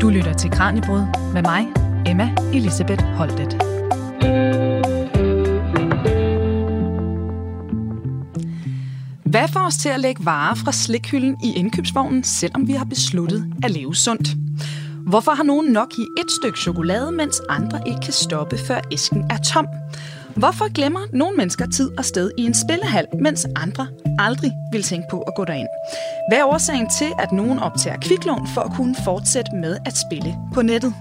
[0.00, 1.66] Du lytter til Kranjebrud med mig,
[2.06, 3.52] Emma Elisabeth Holtet.
[9.24, 13.54] Hvad får os til at lægge varer fra slikhylden i indkøbsvognen, selvom vi har besluttet
[13.62, 14.28] at leve sundt?
[15.06, 19.24] Hvorfor har nogen nok i et stykke chokolade, mens andre ikke kan stoppe, før æsken
[19.30, 19.66] er tom?
[20.36, 25.06] Hvorfor glemmer nogle mennesker tid og sted i en spillehal, mens andre aldrig vil tænke
[25.10, 25.68] på at gå derind?
[26.30, 30.36] Hvad er årsagen til, at nogen optager kviklån for at kunne fortsætte med at spille
[30.54, 30.94] på nettet?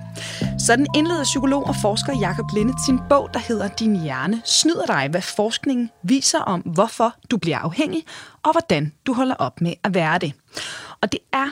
[0.59, 5.07] Sådan indleder psykolog og forsker Jakob Linde sin bog, der hedder Din hjerne snyder dig,
[5.09, 8.03] hvad forskningen viser om, hvorfor du bliver afhængig,
[8.43, 10.33] og hvordan du holder op med at være det.
[11.01, 11.47] Og det er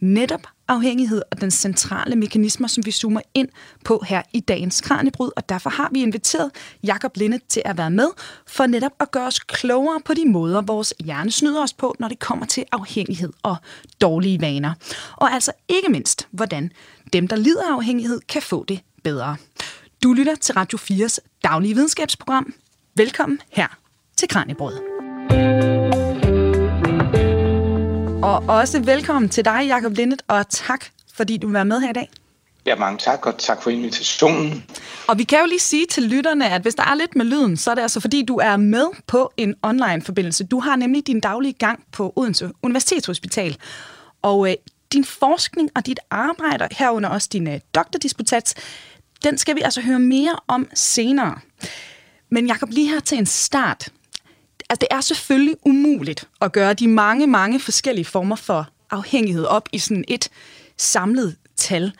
[0.00, 3.48] netop afhængighed og den centrale mekanismer, som vi zoomer ind
[3.84, 6.50] på her i dagens Kranjebrud, og derfor har vi inviteret
[6.84, 8.08] Jakob Linde til at være med,
[8.46, 12.08] for netop at gøre os klogere på de måder, vores hjerne snyder os på, når
[12.08, 13.56] det kommer til afhængighed og
[14.00, 14.74] dårlige vaner.
[15.16, 16.72] Og altså ikke mindst, hvordan
[17.12, 19.36] dem, der lider af afhængighed, kan få det bedre.
[20.02, 22.54] Du lytter til Radio 4's daglige videnskabsprogram.
[22.96, 23.78] Velkommen her
[24.16, 24.72] til Kranjebrud.
[28.22, 31.92] Og også velkommen til dig, Jakob Lindet, og tak, fordi du være med her i
[31.92, 32.10] dag.
[32.66, 34.64] Ja, mange tak, og tak for invitationen.
[35.08, 37.56] Og vi kan jo lige sige til lytterne, at hvis der er lidt med lyden,
[37.56, 40.44] så er det altså fordi, du er med på en online-forbindelse.
[40.44, 43.56] Du har nemlig din daglige gang på Odense Universitetshospital.
[44.22, 44.54] Og øh,
[44.92, 48.54] din forskning og dit arbejde, herunder også din øh, doktordisputats,
[49.24, 51.38] den skal vi altså høre mere om senere.
[52.30, 53.88] Men Jakob, lige her til en start,
[54.70, 59.68] altså det er selvfølgelig umuligt at gøre de mange, mange forskellige former for afhængighed op
[59.72, 60.30] i sådan et
[60.76, 61.92] samlet tal.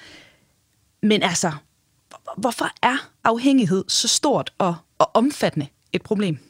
[1.02, 1.52] Men altså,
[2.36, 6.47] hvorfor er afhængighed så stort og, og omfattende et problem?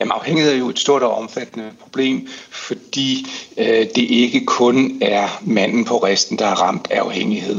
[0.00, 5.28] Jamen, afhængighed er jo et stort og omfattende problem, fordi øh, det ikke kun er
[5.42, 7.56] manden på resten, der er ramt af afhængighed.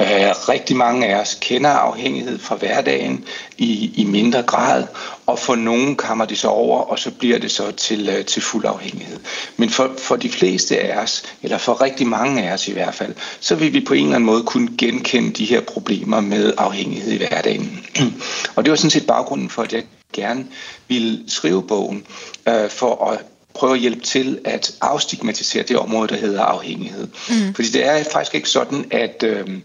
[0.00, 3.24] Øh, rigtig mange af os kender afhængighed fra hverdagen
[3.58, 4.84] i, i mindre grad,
[5.26, 8.42] og for nogen kommer det så over, og så bliver det så til, øh, til
[8.42, 9.20] fuld afhængighed.
[9.56, 12.94] Men for, for de fleste af os, eller for rigtig mange af os i hvert
[12.94, 16.52] fald, så vil vi på en eller anden måde kunne genkende de her problemer med
[16.58, 17.86] afhængighed i hverdagen.
[18.56, 20.46] og det var sådan set baggrunden for, at jeg gerne
[20.88, 22.06] vil skrive bogen
[22.48, 23.18] øh, for at
[23.54, 27.08] prøve at hjælpe til at afstigmatisere det område, der hedder afhængighed.
[27.30, 27.54] Mm.
[27.54, 29.58] Fordi det er faktisk ikke sådan, at, øh,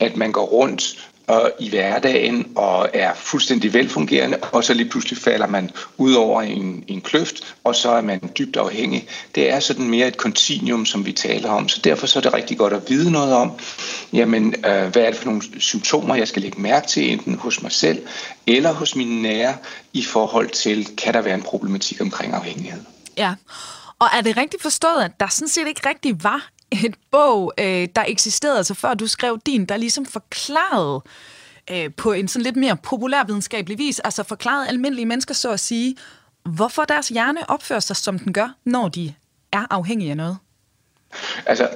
[0.00, 5.18] at man går rundt og i hverdagen og er fuldstændig velfungerende, og så lige pludselig
[5.18, 9.08] falder man ud over en, en kløft, og så er man dybt afhængig.
[9.34, 12.34] Det er sådan mere et kontinuum, som vi taler om, så derfor så er det
[12.34, 13.52] rigtig godt at vide noget om,
[14.12, 17.62] jamen, øh, hvad er det for nogle symptomer, jeg skal lægge mærke til, enten hos
[17.62, 18.06] mig selv
[18.46, 19.56] eller hos mine nære,
[19.92, 22.80] i forhold til, kan der være en problematik omkring afhængighed.
[23.16, 23.34] Ja,
[23.98, 27.88] og er det rigtigt forstået, at der sådan set ikke rigtig var et bog, øh,
[27.96, 31.02] der eksisterede, altså før du skrev din, der ligesom forklarede
[31.70, 35.96] øh, på en sådan lidt mere populærvidenskabelig vis, altså forklarede almindelige mennesker så at sige,
[36.44, 39.14] hvorfor deres hjerne opfører sig, som den gør, når de
[39.52, 40.38] er afhængige af noget?
[41.46, 41.68] Altså,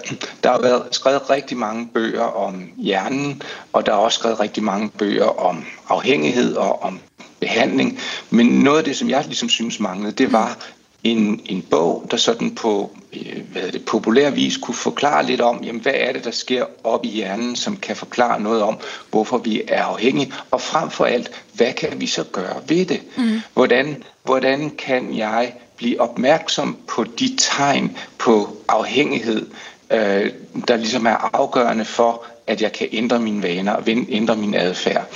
[0.42, 4.62] der har været skrevet rigtig mange bøger om hjernen, og der er også skrevet rigtig
[4.62, 7.00] mange bøger om afhængighed og om
[7.40, 7.98] behandling.
[8.30, 10.66] Men noget af det, som jeg ligesom synes manglede, det var
[11.10, 15.64] en, en bog, der sådan på øh, hvad det, populær vis kunne forklare lidt om,
[15.64, 18.78] jamen, hvad er det, der sker op i hjernen, som kan forklare noget om,
[19.10, 23.00] hvorfor vi er afhængige, og frem for alt, hvad kan vi så gøre ved det?
[23.16, 23.40] Mm.
[23.54, 29.46] Hvordan, hvordan kan jeg blive opmærksom på de tegn på afhængighed,
[29.90, 30.32] øh,
[30.68, 35.06] der ligesom er afgørende for, at jeg kan ændre mine vaner og ændre min adfærd,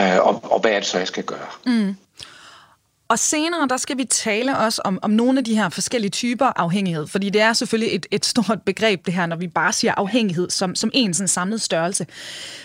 [0.00, 1.38] øh, og, og hvad er det så, jeg skal gøre?
[1.66, 1.96] Mm.
[3.12, 6.46] Og senere, der skal vi tale også om, om nogle af de her forskellige typer
[6.56, 9.94] afhængighed, fordi det er selvfølgelig et, et stort begreb, det her, når vi bare siger
[9.96, 12.06] afhængighed som, som en sådan samlet størrelse.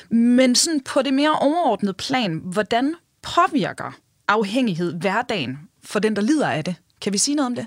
[0.09, 3.97] Men sådan på det mere overordnede plan, hvordan påvirker
[4.27, 6.75] afhængighed hverdagen for den, der lider af det?
[7.01, 7.65] Kan vi sige noget om det?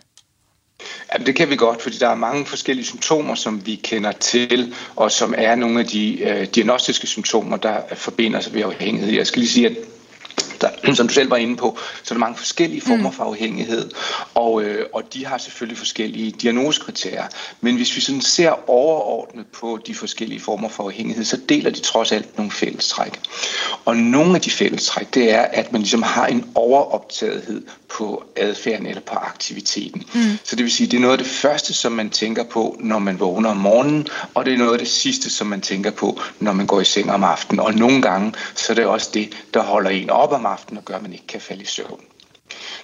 [1.13, 4.75] Ja, det kan vi godt, fordi der er mange forskellige symptomer, som vi kender til,
[4.97, 9.13] og som er nogle af de øh, diagnostiske symptomer, der forbinder sig ved afhængighed.
[9.13, 9.77] Jeg skal lige sige, at
[10.61, 13.17] der, som du selv var inde på, så er der mange forskellige former mm.
[13.17, 13.91] for afhængighed,
[14.35, 17.25] og, øh, og de har selvfølgelig forskellige diagnosekriterier.
[17.61, 21.81] Men hvis vi sådan ser overordnet på de forskellige former for afhængighed, så deler de
[21.81, 23.21] trods alt nogle fællestræk.
[23.85, 28.87] Og nogle af de fællestræk, det er, at man ligesom har en overoptagethed på adfærden
[28.87, 30.03] eller på aktiviteten.
[30.15, 30.39] Mm.
[30.45, 32.99] Så det vil sige, det er noget af det første, som man tænker på, når
[32.99, 36.21] man vågner om morgenen, og det er noget af det sidste, som man tænker på,
[36.41, 37.61] når man går i seng om aftenen.
[37.61, 40.85] Og nogle gange, så er det også det, der holder en op om aftenen og
[40.85, 42.01] gør, at man ikke kan falde i søvn.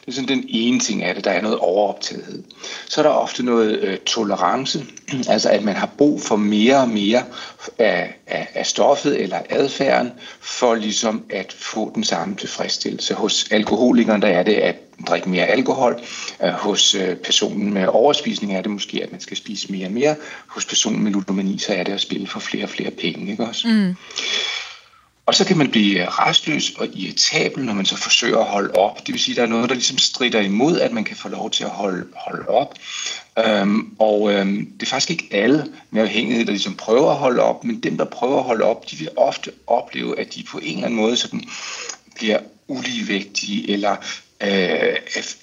[0.00, 2.42] Det er sådan den ene ting af det, der er noget overoptagethed.
[2.88, 4.84] Så er der ofte noget øh, tolerance,
[5.28, 7.22] altså at man har brug for mere og mere
[7.78, 13.14] af, af, af stoffet eller adfærden, for ligesom at få den samme tilfredsstillelse.
[13.14, 14.76] Hos alkoholikeren der er det at
[15.08, 16.00] drikke mere alkohol.
[16.42, 19.92] Øh, hos øh, personen med overspisning er det måske, at man skal spise mere og
[19.92, 20.16] mere.
[20.46, 23.30] Hos personen med ludomani, så er det at spille for flere og flere penge.
[23.30, 23.68] Ikke også?
[23.68, 23.96] Mm.
[25.26, 29.06] Og så kan man blive restløs og irritabel, når man så forsøger at holde op.
[29.06, 31.28] Det vil sige, at der er noget, der ligesom strider imod, at man kan få
[31.28, 32.74] lov til at holde, holde op.
[33.38, 37.42] Øhm, og øhm, det er faktisk ikke alle med afhængighed, der ligesom prøver at holde
[37.42, 40.58] op, men dem, der prøver at holde op, de vil ofte opleve, at de på
[40.58, 41.44] en eller anden måde sådan
[42.14, 42.38] bliver
[42.68, 43.96] uligevægtige, eller
[44.40, 44.96] øh,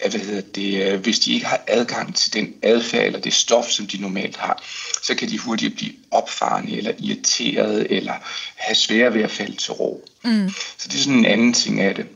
[0.10, 3.70] hvad hedder det, øh, hvis de ikke har adgang til den adfærd eller det stof,
[3.70, 4.64] som de normalt har,
[5.04, 8.14] så kan de hurtigt blive opfarende eller irriteret eller
[8.56, 10.06] have svære ved at falde til ro.
[10.24, 10.50] Mm.
[10.78, 12.08] Så det er sådan en anden ting af det.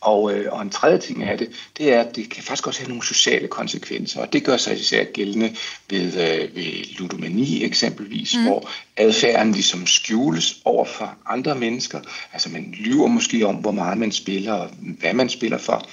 [0.00, 1.48] Og, øh, og en tredje ting af det,
[1.78, 4.80] det er, at det kan faktisk også have nogle sociale konsekvenser, og det gør sig
[4.80, 5.56] især gældende
[5.90, 8.42] ved, øh, ved ludomani eksempelvis, mm.
[8.42, 12.00] hvor adfærden ligesom skjules over for andre mennesker.
[12.32, 15.88] Altså man lyver måske om, hvor meget man spiller, og hvad man spiller for.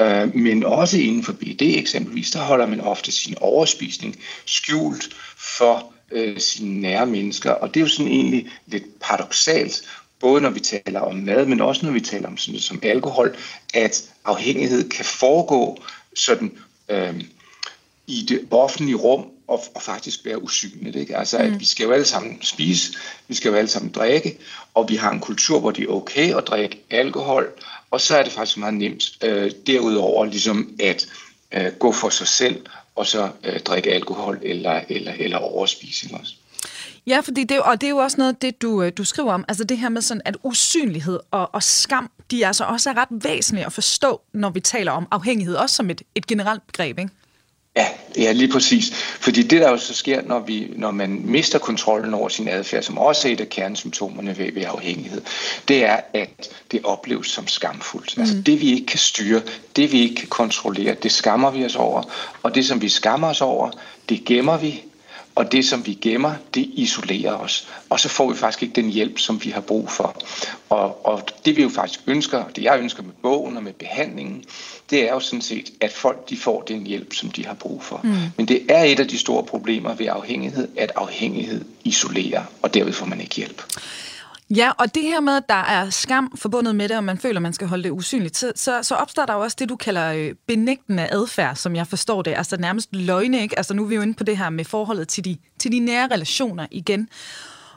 [0.00, 4.16] Øh, men også inden for BD eksempelvis, der holder man ofte sin overspisning
[4.46, 9.82] skjult for øh, sine nære mennesker, og det er jo sådan egentlig lidt paradoxalt,
[10.22, 13.36] både når vi taler om mad, men også når vi taler om sådan som alkohol,
[13.74, 15.78] at afhængighed kan foregå
[16.16, 16.52] sådan
[16.88, 17.24] øh,
[18.06, 20.96] i det offentlige rum og, og faktisk være usynligt.
[20.96, 21.16] Ikke?
[21.16, 21.44] Altså, mm.
[21.44, 22.92] at vi skal jo alle sammen spise,
[23.28, 24.38] vi skal jo alle sammen drikke,
[24.74, 27.48] og vi har en kultur, hvor det er okay at drikke alkohol,
[27.90, 31.06] og så er det faktisk meget nemt øh, derudover ligesom at
[31.52, 36.34] øh, gå for sig selv og så øh, drikke alkohol eller, eller, eller overspise også.
[37.06, 39.44] Ja, fordi det, og det er jo også noget det, du, øh, du skriver om,
[39.48, 42.96] altså det her med sådan, at usynlighed og, og skam, de er altså også er
[42.96, 46.98] ret væsentlige at forstå, når vi taler om afhængighed, også som et, et generelt begreb,
[46.98, 47.10] ikke?
[47.76, 48.92] Ja, ja, lige præcis.
[48.94, 52.82] Fordi det, der jo så sker, når, vi, når man mister kontrollen over sin adfærd,
[52.82, 55.22] som også er et af kernesymptomerne ved, ved afhængighed,
[55.68, 58.16] det er, at det opleves som skamfuldt.
[58.16, 58.20] Mm.
[58.20, 59.42] Altså det, vi ikke kan styre,
[59.76, 62.02] det, vi ikke kan kontrollere, det skammer vi os over.
[62.42, 63.70] Og det, som vi skammer os over,
[64.08, 64.84] det gemmer vi,
[65.34, 67.68] og det, som vi gemmer, det isolerer os.
[67.90, 70.22] Og så får vi faktisk ikke den hjælp, som vi har brug for.
[70.68, 74.44] Og, og det vi jo faktisk ønsker, det jeg ønsker med bogen og med behandlingen,
[74.90, 77.82] det er jo sådan set, at folk de får den hjælp, som de har brug
[77.82, 78.00] for.
[78.04, 78.14] Mm.
[78.36, 82.92] Men det er et af de store problemer ved afhængighed, at afhængighed isolerer, og derved
[82.92, 83.62] får man ikke hjælp.
[84.56, 87.36] Ja, og det her med, at der er skam forbundet med det, og man føler,
[87.36, 89.76] at man skal holde det usynligt, så, så, så opstår der jo også det, du
[89.76, 92.34] kalder øh, benægtende adfærd, som jeg forstår det.
[92.36, 93.58] Altså nærmest løgne, ikke?
[93.58, 95.78] Altså nu er vi jo inde på det her med forholdet til de, til de
[95.78, 97.08] nære relationer igen.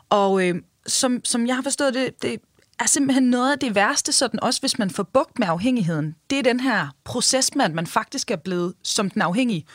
[0.10, 0.56] Og øh,
[0.88, 2.42] som, som jeg har forstået det, det
[2.80, 6.16] er simpelthen noget af det værste, sådan også hvis man får bugt med afhængigheden.
[6.30, 9.66] Det er den her proces med, at man faktisk er blevet som den afhængige,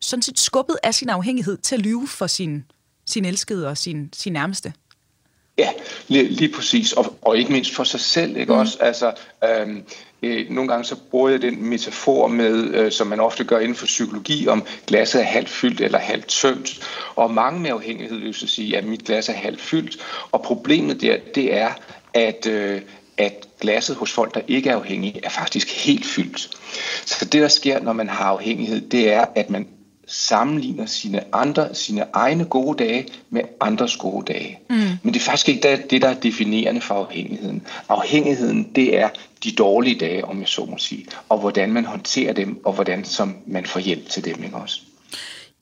[0.00, 2.64] sådan set skubbet af sin afhængighed til at lyve for sin,
[3.06, 4.72] sin elskede og sin, sin nærmeste.
[5.58, 5.68] Ja,
[6.08, 6.92] lige, lige præcis.
[6.92, 8.58] Og, og ikke mindst for sig selv, ikke mm.
[8.58, 8.78] også?
[8.80, 9.12] Altså,
[9.44, 9.82] øhm,
[10.22, 13.74] øh, nogle gange så bruger jeg den metafor med, øh, som man ofte gør inden
[13.74, 16.80] for psykologi, om glasset er halvt fyldt eller halvt tømt.
[17.16, 19.96] Og mange med afhængighed vil så sige, at mit glas er halvt fyldt.
[20.32, 21.70] Og problemet der, det er,
[22.14, 22.80] at, øh,
[23.18, 26.50] at glasset hos folk, der ikke er afhængige, er faktisk helt fyldt.
[27.06, 29.68] Så det, der sker, når man har afhængighed, det er, at man
[30.10, 34.58] sammenligner sine andre, sine egne gode dage med andres gode dage.
[34.70, 34.76] Mm.
[35.02, 37.62] Men det er faktisk ikke det, der er definerende for afhængigheden.
[37.88, 39.08] Afhængigheden, det er
[39.44, 43.04] de dårlige dage, om jeg så må sige, og hvordan man håndterer dem, og hvordan
[43.04, 44.80] som man får hjælp til dem ikke også.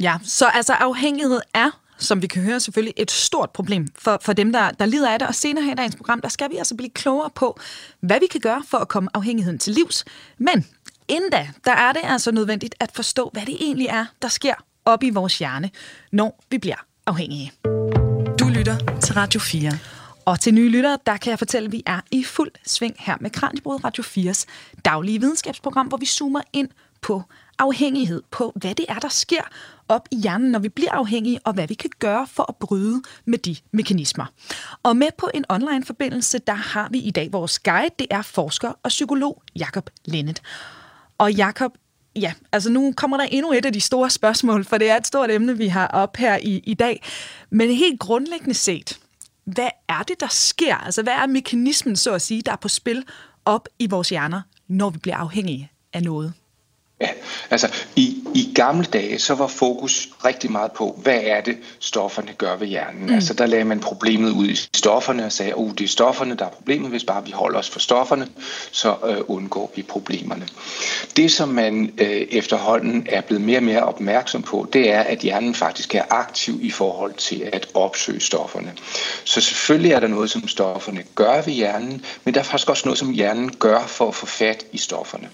[0.00, 4.32] Ja, så altså afhængighed er som vi kan høre, selvfølgelig et stort problem for, for
[4.32, 5.28] dem, der, der lider af det.
[5.28, 7.60] Og senere her i dagens program, der skal vi altså blive klogere på,
[8.00, 10.04] hvad vi kan gøre for at komme afhængigheden til livs.
[10.38, 10.66] Men
[11.08, 14.54] inden da, der er det altså nødvendigt at forstå, hvad det egentlig er, der sker
[14.84, 15.70] op i vores hjerne,
[16.12, 17.52] når vi bliver afhængige.
[18.40, 19.72] Du lytter til Radio 4.
[20.24, 23.16] Og til nye lyttere, der kan jeg fortælle, at vi er i fuld sving her
[23.20, 24.44] med Kranjebrud Radio 4's
[24.84, 26.68] daglige videnskabsprogram, hvor vi zoomer ind
[27.02, 27.22] på
[27.58, 29.42] afhængighed, på hvad det er, der sker
[29.88, 33.02] op i hjernen, når vi bliver afhængige, og hvad vi kan gøre for at bryde
[33.24, 34.26] med de mekanismer.
[34.82, 38.68] Og med på en online-forbindelse, der har vi i dag vores guide, det er forsker
[38.82, 40.42] og psykolog Jakob Lennet.
[41.18, 41.72] Og Jakob,
[42.16, 45.06] ja, altså nu kommer der endnu et af de store spørgsmål, for det er et
[45.06, 47.02] stort emne, vi har op her i, i dag.
[47.50, 48.98] Men helt grundlæggende set,
[49.44, 50.76] hvad er det, der sker?
[50.76, 53.04] Altså, hvad er mekanismen, så at sige, der er på spil
[53.44, 56.32] op i vores hjerner, når vi bliver afhængige af noget?
[57.00, 57.08] Ja,
[57.50, 62.32] altså i, i gamle dage, så var fokus rigtig meget på, hvad er det, stofferne
[62.32, 63.06] gør ved hjernen.
[63.06, 63.14] Mm.
[63.14, 66.34] Altså der lagde man problemet ud i stofferne og sagde, at oh, det er stofferne,
[66.34, 66.90] der er problemet.
[66.90, 68.28] Hvis bare vi holder os for stofferne,
[68.70, 70.48] så øh, undgår vi problemerne.
[71.16, 75.18] Det, som man øh, efterhånden er blevet mere og mere opmærksom på, det er, at
[75.18, 78.72] hjernen faktisk er aktiv i forhold til at opsøge stofferne.
[79.24, 82.82] Så selvfølgelig er der noget, som stofferne gør ved hjernen, men der er faktisk også
[82.84, 85.28] noget, som hjernen gør for at få fat i stofferne.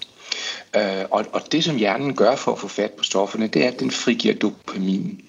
[0.75, 3.67] Øh, og, og det, som hjernen gør for at få fat på stofferne, det er,
[3.67, 5.21] at den frigiver dopamin.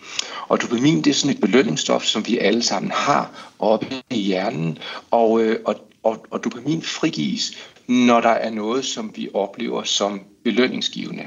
[0.49, 4.79] Og dopamin, det er sådan et belønningsstof, som vi alle sammen har oppe i hjernen.
[5.11, 7.53] Og, øh, og, og, og dopamin frigives,
[7.87, 11.27] når der er noget, som vi oplever som belønningsgivende.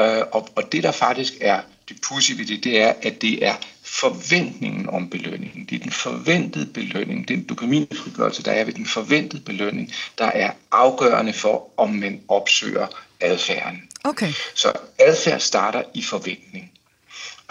[0.00, 3.46] Øh, og, og det, der faktisk er det pudsige ved det, det er, at det
[3.46, 3.54] er
[3.90, 5.64] forventningen om belønningen.
[5.64, 10.50] Det er den forventede belønning, den dopaminfrigørelse, der er ved den forventede belønning, der er
[10.70, 12.86] afgørende for, om man opsøger
[13.20, 13.82] adfærden.
[14.04, 14.32] Okay.
[14.54, 16.72] Så adfærd starter i forventning.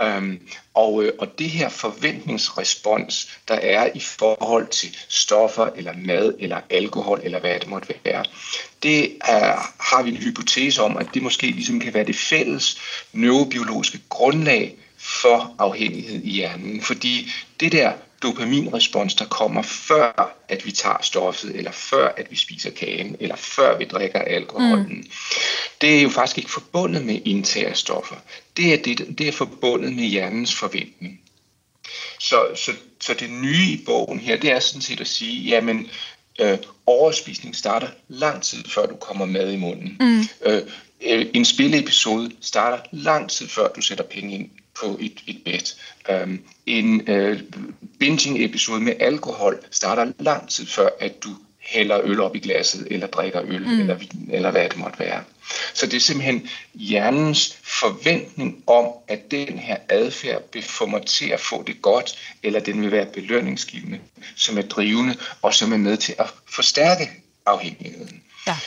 [0.03, 0.39] Um,
[0.73, 6.59] og, øh, og det her forventningsrespons, der er i forhold til stoffer, eller mad, eller
[6.69, 8.23] alkohol, eller hvad det måtte være,
[8.83, 12.77] det er, har vi en hypotese om, at det måske ligesom kan være det fælles
[13.13, 16.81] neurobiologiske grundlag for afhængighed i hjernen.
[16.81, 22.35] Fordi det der dopaminrespons, der kommer før, at vi tager stoffet, eller før, at vi
[22.35, 25.11] spiser kagen, eller før vi drikker alkoholen, mm.
[25.81, 28.15] det er jo faktisk ikke forbundet med indtag af stoffer.
[28.57, 31.21] Det er, det, det er forbundet med hjernens forventning.
[32.19, 35.89] Så, så, så det nye i bogen her, det er sådan set at sige, jamen,
[36.39, 39.97] øh, overspisning starter lang tid før du kommer mad i munden.
[39.99, 40.23] Mm.
[40.45, 40.61] Øh,
[41.33, 44.49] en spilleepisode starter lang tid før du sætter penge ind
[44.79, 45.75] på et, et bed.
[46.23, 47.39] Um, en uh,
[47.99, 51.29] binging-episode med alkohol starter lang tid før, at du
[51.59, 53.79] hælder øl op i glasset, eller drikker øl, mm.
[53.79, 55.23] eller vin, eller hvad det måtte være.
[55.73, 61.29] Så det er simpelthen hjernens forventning om, at den her adfærd vil få mig til
[61.29, 63.99] at få det godt, eller den vil være belønningsgivende,
[64.35, 67.09] som er drivende, og som er med til at forstærke
[67.45, 68.23] afhængigheden.
[68.47, 68.57] Ja.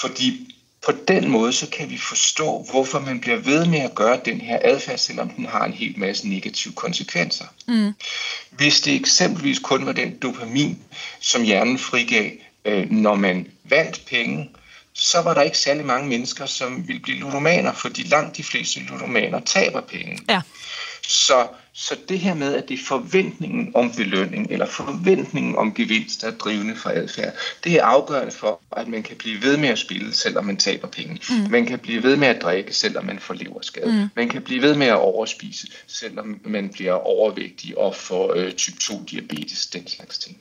[0.00, 4.20] Fordi på den måde, så kan vi forstå, hvorfor man bliver ved med at gøre
[4.24, 7.44] den her adfærd, selvom den har en hel masse negative konsekvenser.
[7.66, 7.92] Mm.
[8.50, 10.78] Hvis det eksempelvis kun var den dopamin,
[11.20, 12.30] som hjernen frigav,
[12.64, 14.50] øh, når man vandt penge,
[14.94, 18.80] så var der ikke særlig mange mennesker, som ville blive ludomaner, fordi langt de fleste
[18.80, 20.18] ludomaner taber penge.
[20.28, 20.40] Ja.
[21.02, 26.20] Så, så det her med, at det er forventningen om belønning, eller forventningen om gevinst,
[26.20, 27.32] der er drivende for adfærd,
[27.64, 30.88] det er afgørende for, at man kan blive ved med at spille, selvom man taber
[30.88, 31.20] penge.
[31.30, 31.50] Mm.
[31.50, 33.92] Man kan blive ved med at drikke, selvom man får leverskade.
[33.92, 34.08] Mm.
[34.16, 38.78] Man kan blive ved med at overspise, selvom man bliver overvægtig og får øh, type
[38.78, 40.36] 2 diabetes, den slags ting.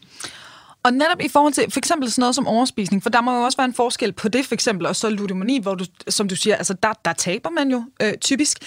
[0.83, 3.41] Og netop i forhold til for eksempel sådan noget som overspisning, for der må jo
[3.41, 6.35] også være en forskel på det for eksempel, og så ludomani, hvor du, som du
[6.35, 8.57] siger, altså der, der taber man jo øh, typisk.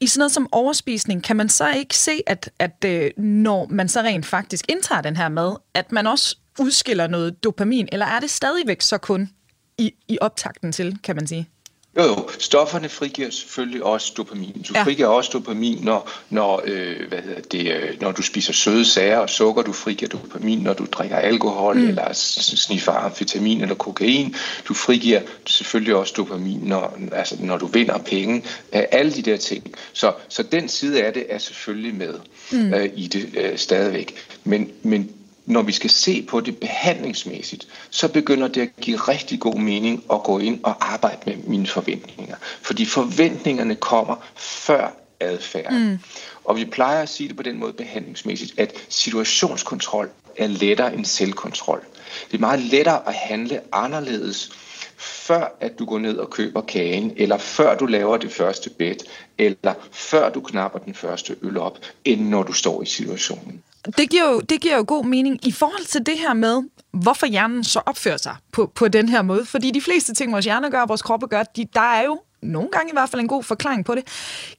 [0.00, 3.88] I sådan noget som overspisning, kan man så ikke se, at, at øh, når man
[3.88, 8.20] så rent faktisk indtager den her mad, at man også udskiller noget dopamin, eller er
[8.20, 9.30] det stadigvæk så kun
[9.78, 11.48] i, i optakten til, kan man sige?
[11.96, 12.28] Jo, jo.
[12.38, 14.64] Stofferne frigiver selvfølgelig også dopamin.
[14.68, 14.82] Du ja.
[14.82, 19.18] frigiver også dopamin, når, når, øh, hvad hedder det, øh, når du spiser søde sager
[19.18, 19.62] og sukker.
[19.62, 21.88] Du frigiver dopamin, når du drikker alkohol mm.
[21.88, 24.34] eller sniffer amfetamin eller kokain.
[24.68, 28.44] Du frigiver selvfølgelig også dopamin, når, altså, når du vinder penge.
[28.72, 29.74] Alle de der ting.
[29.92, 32.14] Så, så den side af det er selvfølgelig med
[32.52, 32.74] mm.
[32.74, 34.14] øh, i det øh, stadigvæk.
[34.44, 35.10] Men, men
[35.46, 40.04] når vi skal se på det behandlingsmæssigt, så begynder det at give rigtig god mening
[40.12, 42.36] at gå ind og arbejde med mine forventninger.
[42.62, 45.88] Fordi forventningerne kommer før adfærden.
[45.88, 45.98] Mm.
[46.44, 51.04] Og vi plejer at sige det på den måde behandlingsmæssigt, at situationskontrol er lettere end
[51.04, 51.84] selvkontrol.
[52.30, 54.50] Det er meget lettere at handle anderledes,
[54.96, 58.96] før at du går ned og køber kagen, eller før du laver det første bed,
[59.38, 63.62] eller før du knapper den første øl op, end når du står i situationen.
[63.96, 66.62] Det giver, jo, det giver jo god mening i forhold til det her med,
[66.92, 69.44] hvorfor hjernen så opfører sig på, på den her måde.
[69.44, 72.68] Fordi de fleste ting, vores hjerne gør, vores kroppe gør, de, der er jo nogle
[72.72, 74.04] gange i hvert fald en god forklaring på det.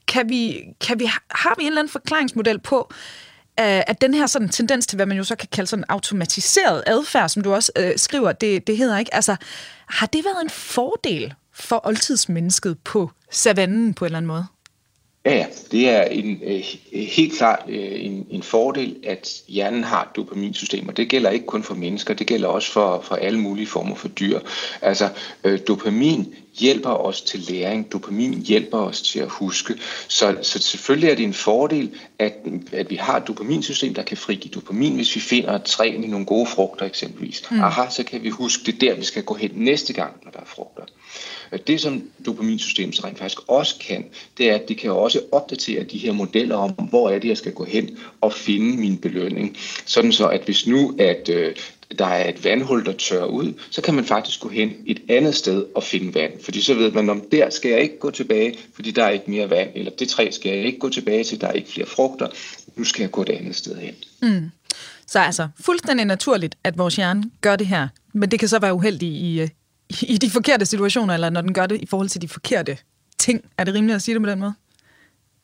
[0.08, 2.88] Kan vi, kan vi, har vi en eller anden forklaringsmodel på,
[3.60, 6.84] øh, at den her sådan tendens til, hvad man jo så kan kalde sådan automatiseret
[6.86, 9.36] adfærd, som du også øh, skriver, det, det hedder ikke, altså
[9.88, 14.46] har det været en fordel for oldtidsmennesket på savannen på en eller anden måde?
[15.26, 15.46] Ja, ja.
[15.72, 20.94] Det er en, øh, helt klart øh, en, en fordel, at hjernen har dopaminsystemer.
[20.94, 24.08] Det gælder ikke kun for mennesker, det gælder også for, for alle mulige former for
[24.08, 24.40] dyr.
[24.82, 25.10] Altså,
[25.44, 27.92] øh, dopamin hjælper os til læring.
[27.92, 29.76] Dopamin hjælper os til at huske.
[30.08, 32.34] Så, så selvfølgelig er det en fordel, at,
[32.72, 36.08] at vi har et dopaminsystem, der kan frigive dopamin, hvis vi finder et træ i
[36.08, 37.44] nogle gode frugter eksempelvis.
[37.52, 37.64] Mm.
[37.64, 40.40] Aha, så kan vi huske, det der, vi skal gå hen næste gang, når der
[40.40, 40.84] er frugter.
[41.68, 44.06] Det, som dopaminsystemet rent faktisk også kan,
[44.38, 47.38] det er, at det kan også opdatere de her modeller om, hvor er det, jeg
[47.38, 49.58] skal gå hen og finde min belønning.
[49.86, 51.56] Sådan så, at hvis nu at øh,
[52.00, 55.36] der er et vandhul, der tørrer ud, så kan man faktisk gå hen et andet
[55.36, 56.32] sted og finde vand.
[56.44, 59.32] Fordi så ved man, om der skal jeg ikke gå tilbage, fordi der er ikke
[59.32, 61.88] mere vand, eller det træ skal jeg ikke gå tilbage til, der er ikke flere
[61.88, 62.28] frugter.
[62.76, 63.96] Nu skal jeg gå et andet sted hen.
[64.22, 64.52] Mm.
[65.08, 68.74] Så altså fuldstændig naturligt, at vores hjerne gør det her, men det kan så være
[68.74, 69.50] uheldigt i, øh,
[70.02, 72.78] i de forkerte situationer, eller når den gør det i forhold til de forkerte
[73.18, 73.42] ting.
[73.58, 74.54] Er det rimeligt at sige det på den måde?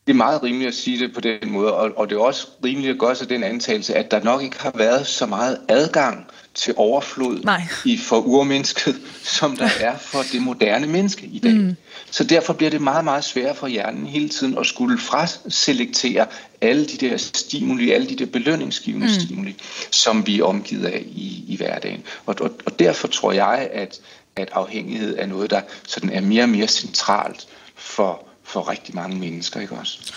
[0.08, 2.48] Det er meget rimeligt at sige det på den måde, og, og det er også
[2.63, 6.27] rimeligt at gøre sig den antagelse, at der nok ikke har været så meget adgang
[6.53, 7.62] til overflod Nej.
[7.86, 11.53] i for urmennesket, som der er for det moderne menneske i dag.
[11.53, 11.75] Mm.
[12.12, 16.27] Så derfor bliver det meget, meget svært for hjernen hele tiden at skulle fraselektere
[16.62, 19.13] alle de der stimuli, alle de der belønningsgivende mm.
[19.13, 19.55] stimuli,
[19.91, 22.03] som vi er omgivet af i, i hverdagen.
[22.25, 24.00] Og, og, og derfor tror jeg, at,
[24.36, 29.20] at afhængighed er noget, der sådan er mere og mere centralt for for rigtig mange
[29.20, 30.13] mennesker, ikke også?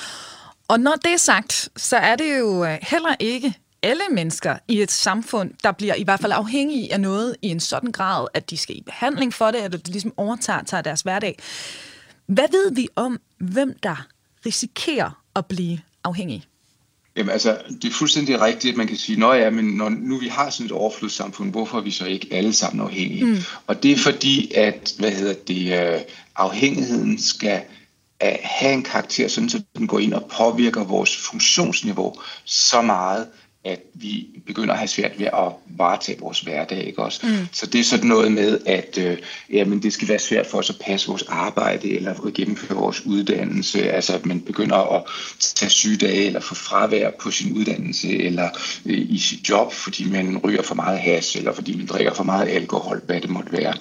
[0.68, 4.82] Og når det er sagt, så er det jo øh, heller ikke alle mennesker i
[4.82, 8.50] et samfund, der bliver i hvert fald afhængige af noget i en sådan grad, at
[8.50, 11.38] de skal i behandling for det, eller det ligesom overtager tager deres hverdag.
[12.26, 14.06] Hvad ved vi om, hvem der
[14.46, 16.44] risikerer at blive afhængige?
[17.16, 20.18] Jamen altså, det er fuldstændig rigtigt, at man kan sige, at ja, men når nu
[20.18, 23.24] vi har sådan et overflodssamfund, hvorfor er vi så ikke alle sammen afhængige?
[23.24, 23.36] Mm.
[23.66, 26.00] Og det er fordi, at hvad hedder det, uh,
[26.36, 27.62] afhængigheden skal
[28.20, 33.26] at have en karakter, sådan så den går ind og påvirker vores funktionsniveau så meget,
[33.64, 36.86] at vi begynder at have svært ved at varetage vores hverdag.
[36.86, 37.26] Ikke også?
[37.26, 37.48] Mm.
[37.52, 39.18] Så det er sådan noget med, at øh,
[39.52, 43.06] jamen, det skal være svært for os at passe vores arbejde eller at gennemføre vores
[43.06, 43.90] uddannelse.
[43.90, 45.02] Altså at man begynder at
[45.40, 48.48] tage sygedage eller få fravær på sin uddannelse eller
[48.86, 52.24] øh, i sit job, fordi man ryger for meget has eller fordi man drikker for
[52.24, 53.74] meget alkohol, hvad det måtte være.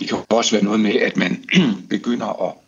[0.00, 1.44] Det kan også være noget med, at man
[1.90, 2.65] begynder at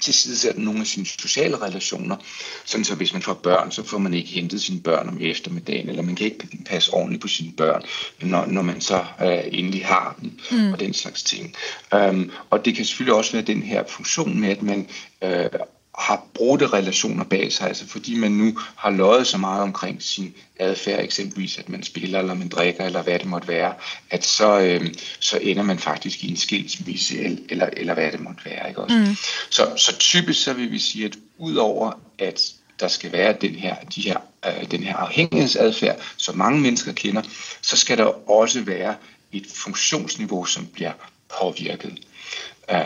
[0.00, 2.16] tilsidesætte nogle af sine sociale relationer.
[2.64, 5.88] Sådan så hvis man får børn, så får man ikke hentet sine børn om eftermiddagen,
[5.88, 7.82] eller man kan ikke passe ordentligt på sine børn,
[8.20, 10.72] når, når man så øh, endelig har dem, mm.
[10.72, 11.54] og den slags ting.
[11.96, 14.88] Um, og det kan selvfølgelig også være den her funktion med, at man
[15.24, 15.50] øh,
[15.98, 20.34] har brudte relationer bag sig, altså fordi man nu har løjet så meget omkring sin
[20.58, 23.74] adfærd, eksempelvis at man spiller, eller man drikker, eller hvad det måtte være,
[24.10, 28.44] at så, øh, så ender man faktisk i en skilsmisse, eller, eller hvad det måtte
[28.44, 28.68] være.
[28.68, 28.96] Ikke også?
[28.96, 29.16] Mm.
[29.50, 33.76] Så, så typisk så vil vi sige, at udover at der skal være den her,
[33.94, 37.22] de her, øh, den her afhængighedsadfærd, som mange mennesker kender,
[37.62, 38.94] så skal der også være
[39.32, 40.92] et funktionsniveau, som bliver
[41.40, 41.98] påvirket.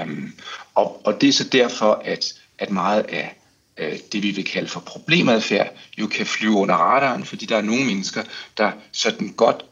[0.02, 0.32] Um,
[0.74, 3.36] og, og det er så derfor, at at meget af
[3.78, 7.62] øh, det, vi vil kalde for problemadfærd, jo kan flyve under radaren, fordi der er
[7.62, 8.22] nogle mennesker,
[8.56, 9.64] der sådan godt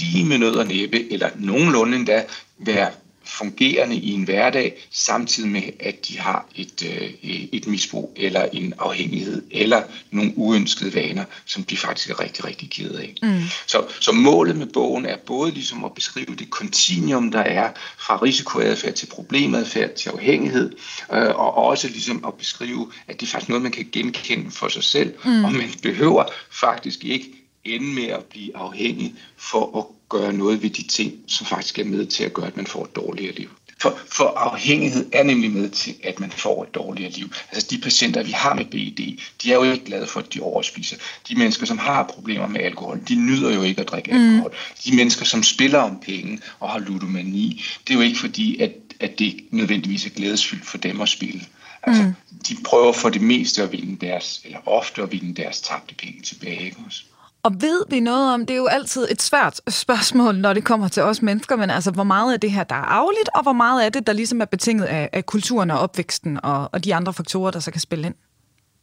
[0.00, 2.24] lige med nød og næppe, eller nogenlunde endda,
[2.58, 2.90] være
[3.30, 7.10] fungerende i en hverdag, samtidig med, at de har et, øh,
[7.52, 12.70] et misbrug eller en afhængighed eller nogle uønskede vaner, som de faktisk er rigtig, rigtig
[12.70, 13.14] ked af.
[13.22, 13.42] Mm.
[13.66, 18.16] Så, så målet med bogen er både ligesom at beskrive det kontinuum, der er fra
[18.22, 20.72] risikoadfærd til problemadfærd til afhængighed,
[21.12, 24.68] øh, og også ligesom at beskrive, at det er faktisk noget, man kan genkende for
[24.68, 25.44] sig selv, mm.
[25.44, 30.70] og man behøver faktisk ikke ende med at blive afhængig for at gøre noget ved
[30.70, 33.50] de ting, som faktisk er med til at gøre, at man får et dårligere liv.
[33.82, 37.32] For, for afhængighed er nemlig med til, at man får et dårligere liv.
[37.52, 40.40] Altså de patienter, vi har med BED, de er jo ikke glade for, at de
[40.40, 40.96] overspiser.
[41.28, 44.34] De mennesker, som har problemer med alkohol, de nyder jo ikke at drikke mm.
[44.34, 44.54] alkohol.
[44.84, 48.72] De mennesker, som spiller om penge og har ludomani, det er jo ikke fordi, at,
[49.00, 51.40] at det nødvendigvis er glædesfyldt for dem at spille.
[51.82, 52.14] Altså, mm.
[52.48, 56.22] de prøver for det meste at vinde deres, eller ofte at vinde deres tabte penge
[56.22, 56.64] tilbage.
[56.64, 57.02] Ikke også?
[57.42, 60.88] Og ved vi noget om, det er jo altid et svært spørgsmål, når det kommer
[60.88, 63.52] til os mennesker, men altså, hvor meget af det her, der er afligt, og hvor
[63.52, 66.94] meget af det, der ligesom er betinget af, af kulturen og opvæksten og, og de
[66.94, 68.14] andre faktorer, der så kan spille ind?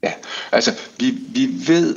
[0.04, 0.12] Ja,
[0.52, 1.96] altså, vi, vi ved,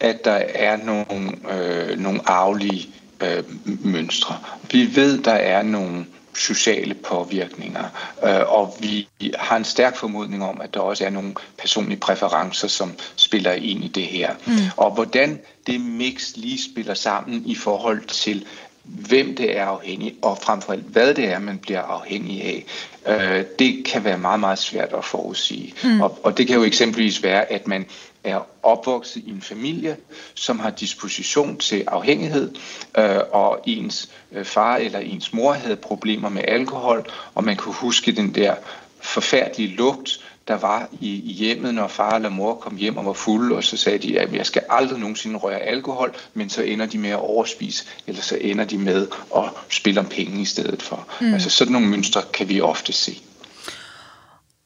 [0.00, 2.88] at der er nogle, øh, nogle arvelige
[3.20, 3.44] øh,
[3.84, 4.36] mønstre.
[4.72, 7.84] Vi ved, der er nogle sociale påvirkninger.
[8.24, 12.68] Øh, og vi har en stærk formodning om, at der også er nogle personlige præferencer,
[12.68, 14.34] som spiller ind i det her.
[14.46, 14.52] Mm.
[14.76, 18.46] Og hvordan det mix lige spiller sammen i forhold til,
[18.82, 22.64] hvem det er afhængig, og frem for alt, hvad det er, man bliver afhængig af,
[23.06, 25.74] øh, det kan være meget, meget svært at forudsige.
[25.84, 26.00] Mm.
[26.00, 27.86] Og, og det kan jo eksempelvis være, at man
[28.24, 29.96] er opvokset i en familie,
[30.34, 32.54] som har disposition til afhængighed,
[32.98, 37.74] øh, og ens øh, far eller ens mor havde problemer med alkohol, og man kunne
[37.74, 38.54] huske den der
[39.00, 43.52] forfærdelige lugt, der var i, hjemmet, når far eller mor kom hjem og var fuld,
[43.52, 46.98] og så sagde de, at jeg skal aldrig nogensinde røre alkohol, men så ender de
[46.98, 49.06] med at overspise, eller så ender de med
[49.36, 51.06] at spille om penge i stedet for.
[51.20, 51.34] Mm.
[51.34, 53.20] Altså sådan nogle mønstre kan vi ofte se.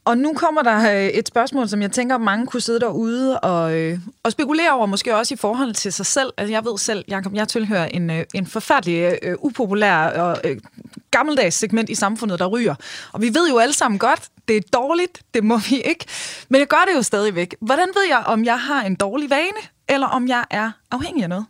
[0.05, 3.75] Og nu kommer der øh, et spørgsmål, som jeg tænker, mange kunne sidde derude og,
[3.75, 6.33] øh, og spekulere over, måske også i forhold til sig selv.
[6.37, 10.61] Altså, jeg ved selv, Jacob, jeg tilhører en, øh, en forfærdelig øh, upopulær og øh,
[11.11, 12.75] gammeldags segment i samfundet, der ryger.
[13.13, 16.05] Og vi ved jo alle sammen godt, det er dårligt, det må vi ikke.
[16.49, 17.55] Men jeg gør det jo stadigvæk.
[17.61, 21.29] Hvordan ved jeg, om jeg har en dårlig vane, eller om jeg er afhængig af
[21.29, 21.47] noget?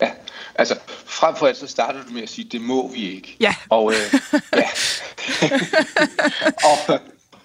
[0.00, 0.10] Ja,
[0.54, 3.36] altså frem for alt så starter du med at sige, det må vi ikke.
[3.40, 3.54] Ja.
[3.68, 4.14] Og, øh,
[4.56, 4.68] ja.
[6.88, 7.00] og,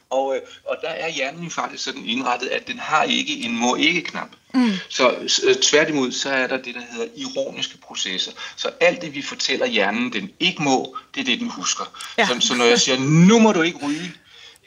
[0.09, 4.29] og, øh, og der er hjernen faktisk sådan indrettet, at den har ikke en må-ikke-knap.
[4.53, 4.71] Mm.
[4.89, 5.09] Så
[5.47, 8.31] øh, tværtimod, så er der det, der hedder ironiske processer.
[8.55, 11.83] Så alt det, vi fortæller hjernen, den ikke må, det er det, den husker.
[12.17, 12.27] Ja.
[12.27, 14.11] Så, så når jeg siger, nu må du ikke ryge,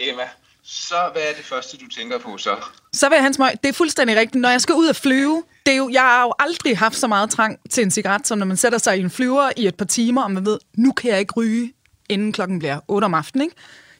[0.00, 0.22] Emma,
[0.64, 2.56] så hvad er det første, du tænker på så?
[2.92, 3.52] Så vil jeg have smøg.
[3.62, 4.40] Det er fuldstændig rigtigt.
[4.40, 7.06] Når jeg skal ud og flyve, det er jo, jeg har jo aldrig haft så
[7.06, 9.74] meget trang til en cigaret, som når man sætter sig i en flyver i et
[9.74, 11.72] par timer, og man ved, nu kan jeg ikke ryge,
[12.08, 13.44] inden klokken bliver 8 om aftenen.
[13.44, 13.56] Ikke?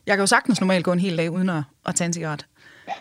[0.09, 2.47] Jeg kan jo sagtens normalt gå en hel dag uden at, at tage en cigaret.
[2.88, 2.92] Ja.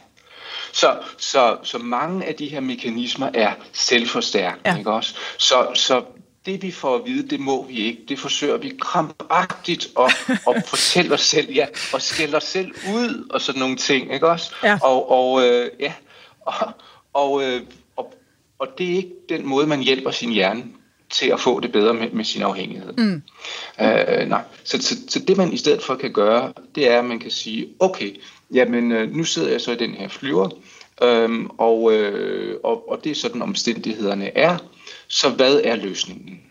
[0.73, 4.77] Så, så, så mange af de her mekanismer er selvforstærkende, ja.
[4.77, 5.15] ikke også?
[5.37, 6.03] Så, så
[6.45, 8.01] det vi får at vide, det må vi ikke.
[8.09, 13.27] Det forsøger vi krampagtigt at, at fortælle os selv, ja, og skælde os selv ud
[13.29, 14.55] og sådan nogle ting, ikke også?
[14.63, 14.79] Ja.
[14.83, 15.93] Og, og øh, ja,
[16.45, 16.73] og,
[17.13, 17.61] og, øh,
[17.95, 18.13] og,
[18.59, 20.63] og det er ikke den måde, man hjælper sin hjerne
[21.09, 22.93] til at få det bedre med, med sin afhængighed.
[22.97, 23.21] Mm.
[23.81, 24.43] Øh, nej.
[24.63, 27.31] Så, så, så det man i stedet for kan gøre, det er, at man kan
[27.31, 28.15] sige, okay,
[28.53, 30.49] jamen øh, nu sidder jeg så i den her flyver,
[31.03, 34.57] øhm, og, øh, og, og det er sådan omstændighederne er,
[35.07, 36.41] så hvad er løsningen?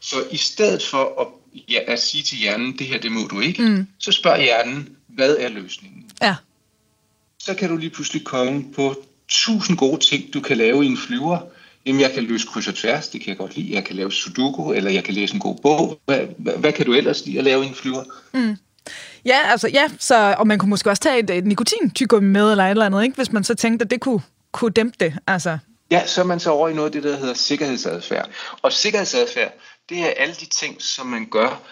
[0.00, 1.26] Så i stedet for at,
[1.68, 3.86] ja, at sige til hjernen, det her det må du ikke, mm.
[3.98, 6.10] så spørger hjernen, hvad er løsningen?
[6.22, 6.36] Ja.
[7.38, 8.94] Så kan du lige pludselig komme på
[9.28, 11.38] tusind gode ting, du kan lave i en flyver,
[11.86, 13.74] Jamen, jeg kan løse kryds og tværs, det kan jeg godt lide.
[13.74, 16.00] Jeg kan lave sudoku, eller jeg kan læse en god bog.
[16.04, 18.04] Hvad, hvad, hvad kan du ellers lide at lave i en flyver?
[18.32, 18.56] Mm.
[19.24, 22.64] Ja, altså, ja, så, og man kunne måske også tage et, et nikotintyggegummi med, eller
[22.64, 23.16] et eller andet, ikke?
[23.16, 24.20] hvis man så tænkte, at det kunne,
[24.52, 25.18] kunne dæmpe det.
[25.26, 25.58] Altså.
[25.90, 28.30] Ja, så er man så over i noget af det, der hedder sikkerhedsadfærd.
[28.62, 29.52] Og sikkerhedsadfærd,
[29.88, 31.62] det er alle de ting, som man gør,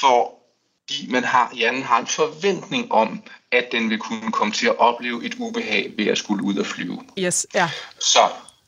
[0.00, 4.78] fordi man har, hjernen har en forventning om, at den vil kunne komme til at
[4.78, 7.02] opleve et ubehag ved at skulle ud og flyve.
[7.18, 7.70] Yes, ja.
[7.98, 8.20] Så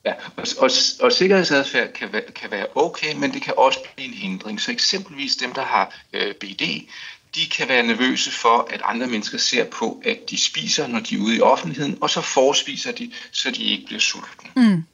[0.04, 4.08] Ja, og, og, og sikkerhedsadfærd kan, være, kan være okay, men det kan også blive
[4.08, 4.60] en hindring.
[4.60, 6.62] Så eksempelvis dem, der har øh, BD,
[7.34, 11.14] de kan være nervøse for, at andre mennesker ser på, at de spiser, når de
[11.14, 14.50] er ude i offentligheden, og så forspiser de, så de ikke bliver sultne.
[14.56, 14.84] Mm.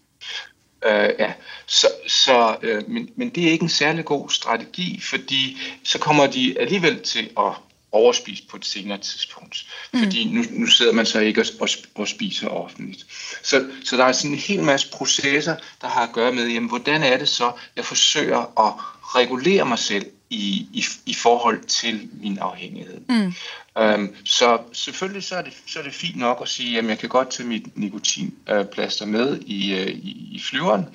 [0.85, 1.33] Øh, ja,
[1.67, 6.27] så, så, øh, men, men det er ikke en særlig god strategi, fordi så kommer
[6.27, 7.53] de alligevel til at
[7.93, 9.67] overspist på et senere tidspunkt.
[9.93, 9.99] Mm.
[9.99, 13.07] Fordi nu, nu sidder man så ikke og, og, spiser offentligt.
[13.43, 16.69] Så, så der er sådan en hel masse processer, der har at gøre med, jamen,
[16.69, 18.73] hvordan er det så, jeg forsøger at
[19.15, 23.01] regulere mig selv i, i, i forhold til min afhængighed.
[23.09, 23.35] Mm.
[23.79, 26.99] Øhm, så selvfølgelig så er, det, så er det fint nok at sige, at jeg
[26.99, 30.87] kan godt tage mit nikotinplaster med i, øh, i, i flyveren.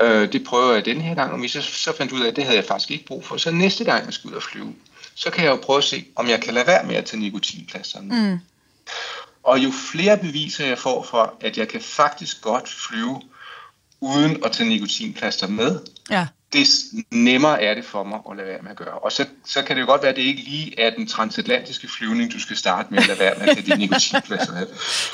[0.00, 2.36] Øh, det prøver jeg den her gang, og hvis jeg så fandt ud af, at
[2.36, 4.74] det havde jeg faktisk ikke brug for, så næste gang jeg skal ud og flyve,
[5.14, 7.20] så kan jeg jo prøve at se, om jeg kan lade være med at tage
[7.20, 8.30] nikotinplasterne.
[8.30, 8.38] Mm.
[9.42, 13.22] Og jo flere beviser jeg får for, at jeg kan faktisk godt flyve
[14.00, 16.26] uden at tage nikotinplaster med, ja.
[16.52, 16.68] det
[17.10, 18.98] nemmere er det for mig at lade være med at gøre.
[18.98, 21.88] Og så, så kan det jo godt være, at det ikke lige er den transatlantiske
[21.88, 24.66] flyvning, du skal starte med at lade være med at tage de nikotinplaster med.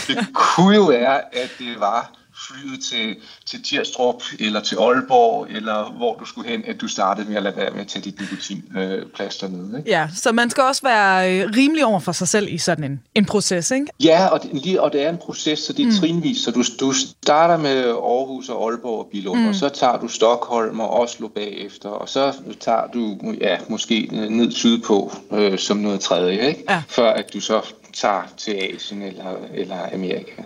[0.07, 5.93] Det kunne jo være, at det var flyet til, til Tirstrup eller til Aalborg, eller
[5.97, 8.21] hvor du skulle hen, at du startede med at lade være med at tage dit
[8.21, 9.79] nikotinplaster øh, ned.
[9.79, 9.91] Ikke?
[9.91, 13.01] Ja, så man skal også være øh, rimelig over for sig selv i sådan en,
[13.15, 13.87] en proces, ikke?
[14.01, 15.97] Ja, og det, og det er en proces, så det er mm.
[16.01, 16.39] trinvis.
[16.39, 19.49] Så du, du starter med Aarhus og Aalborg og Billund, mm.
[19.49, 24.53] og så tager du Stockholm og Oslo bagefter, og så tager du ja, måske ned
[24.53, 26.65] sydpå øh, som noget tredje, ikke?
[26.69, 26.83] Ja.
[26.89, 27.61] før at du så
[27.93, 30.43] tager til Asien eller, eller Amerika.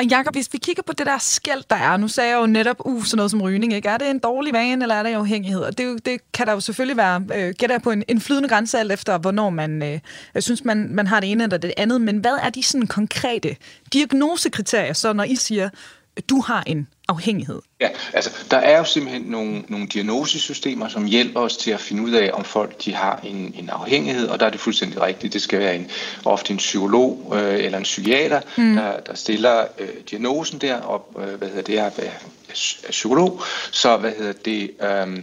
[0.00, 2.46] Og Jacob, hvis vi kigger på det der skæld, der er, nu sagde jeg jo
[2.46, 3.88] netop, uh, sådan noget som rygning, ikke?
[3.88, 5.60] er det en dårlig vane, eller er det en afhængighed?
[5.60, 8.48] Og det, det kan der jo selvfølgelig være, øh, gætter jeg på, en, en flydende
[8.48, 9.98] grænse alt efter, hvornår man øh,
[10.34, 12.00] jeg synes, man, man har det ene eller det andet.
[12.00, 13.56] Men hvad er de sådan konkrete
[13.92, 15.68] diagnosekriterier, så når I siger,
[16.28, 17.60] du har en afhængighed?
[17.80, 22.02] Ja, altså der er jo simpelthen nogle, nogle diagnosesystemer, som hjælper os til at finde
[22.02, 25.32] ud af, om folk de har en, en afhængighed, og der er det fuldstændig rigtigt.
[25.32, 25.90] Det skal være en,
[26.24, 28.74] ofte en psykolog øh, eller en psykiater, mm.
[28.74, 32.10] der, der stiller øh, diagnosen der, og øh, hvad hedder det, er, er,
[32.90, 33.42] psykolog.
[33.70, 34.70] Så hvad hedder det...
[34.82, 35.22] Øh,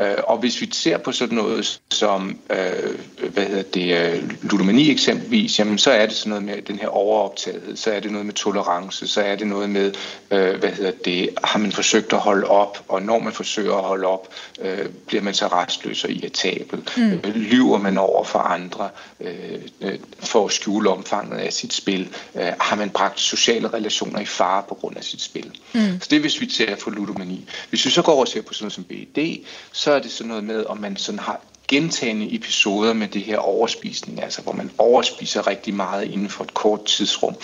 [0.00, 5.58] og hvis vi ser på sådan noget som øh, hvad hedder det, øh, ludomani eksempelvis,
[5.58, 8.34] jamen, så er det sådan noget med den her overoptagethed, så er det noget med
[8.34, 9.92] tolerance, så er det noget med,
[10.30, 13.84] øh, hvad hedder det, har man forsøgt at holde op, og når man forsøger at
[13.84, 16.88] holde op, øh, bliver man så restløs og irritabel.
[16.96, 17.12] Mm.
[17.12, 18.88] Øh, lyver man over for andre
[19.20, 22.08] øh, øh, for at skjule omfanget af sit spil?
[22.34, 25.50] Øh, har man bragt sociale relationer i fare på grund af sit spil?
[25.72, 25.80] Mm.
[26.00, 27.48] Så det er, hvis vi ser på ludomani.
[27.68, 30.10] Hvis vi så går over og ser på sådan noget som BED, så er det
[30.10, 34.52] sådan noget med, om man sådan har gentagende episoder med det her overspisning, altså hvor
[34.52, 37.34] man overspiser rigtig meget inden for et kort tidsrum,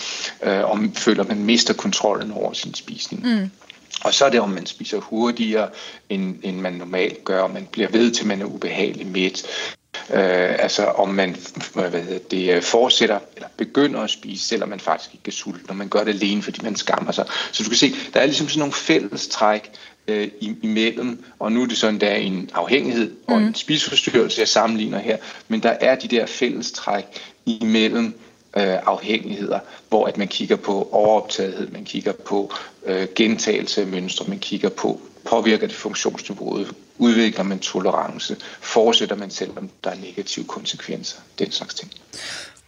[0.42, 3.26] øh, og føler, at man mister kontrollen over sin spisning.
[3.26, 3.50] Mm.
[4.04, 5.68] Og så er det, om man spiser hurtigere,
[6.08, 9.46] end, end man normalt gør, og man bliver ved til, man er ubehagelig midt.
[10.10, 11.36] Øh, altså om man
[11.74, 15.64] hvad hedder det, øh, fortsætter eller begynder at spise, selvom man faktisk ikke er sulten,
[15.68, 17.26] når man gør det alene, fordi man skammer sig.
[17.52, 19.70] Så du kan se, der er ligesom sådan nogle fælles træk
[20.08, 20.28] øh,
[20.62, 23.54] imellem, og nu er det sådan, der er en afhængighed og en mm.
[23.54, 25.16] spiseforstyrrelse, jeg sammenligner her,
[25.48, 27.04] men der er de der fælles træk
[27.46, 28.06] imellem
[28.56, 32.52] øh, afhængigheder, hvor at man kigger på overoptagethed, man kigger på
[32.86, 39.30] øh, gentagelse af mønstre, man kigger på, påvirker det funktionsniveauet, udvikler man tolerance, fortsætter man
[39.30, 41.90] selvom der er negative konsekvenser, den slags ting.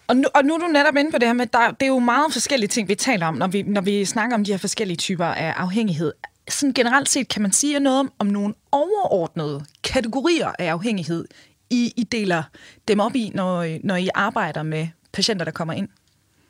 [0.08, 1.86] Og nu, og nu er du netop inde på det her med, der, det er
[1.86, 4.58] jo meget forskellige ting, vi taler om, når vi, når vi snakker om de her
[4.58, 6.12] forskellige typer af afhængighed.
[6.48, 11.24] Sådan generelt set kan man sige noget om, om nogle overordnede kategorier af afhængighed,
[11.70, 12.42] I, I deler
[12.88, 15.88] dem op i, når, når I arbejder med patienter, der kommer ind?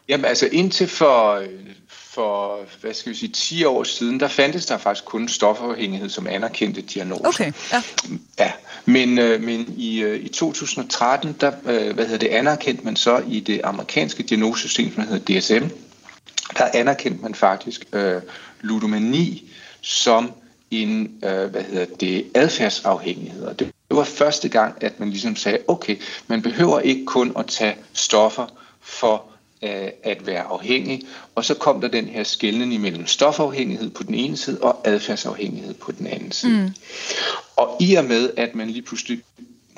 [0.08, 1.42] Jamen altså indtil for,
[1.88, 6.26] for hvad skal vi sige, 10 år siden, der fandtes der faktisk kun stofafhængighed som
[6.26, 7.24] anerkendte diagnose.
[7.24, 7.82] Okay, ja.
[8.38, 8.52] ja
[8.84, 13.22] men, øh, men i, øh, i 2013, der øh, hvad hedder det, anerkendte man så
[13.28, 15.66] i det amerikanske diagnosesystem, som hedder DSM,
[16.58, 18.22] der anerkendte man faktisk øh,
[18.60, 20.32] ludomani som
[20.70, 23.42] en øh, hvad hedder det, adfærdsafhængighed.
[23.42, 27.46] Og det var første gang, at man ligesom sagde, okay, man behøver ikke kun at
[27.46, 28.46] tage stoffer
[28.80, 29.24] for
[29.62, 31.02] øh, at være afhængig.
[31.34, 35.74] Og så kom der den her skældning imellem stofafhængighed på den ene side og adfærdsafhængighed
[35.74, 36.62] på den anden side.
[36.62, 36.70] Mm.
[37.56, 39.22] Og i og med, at man lige pludselig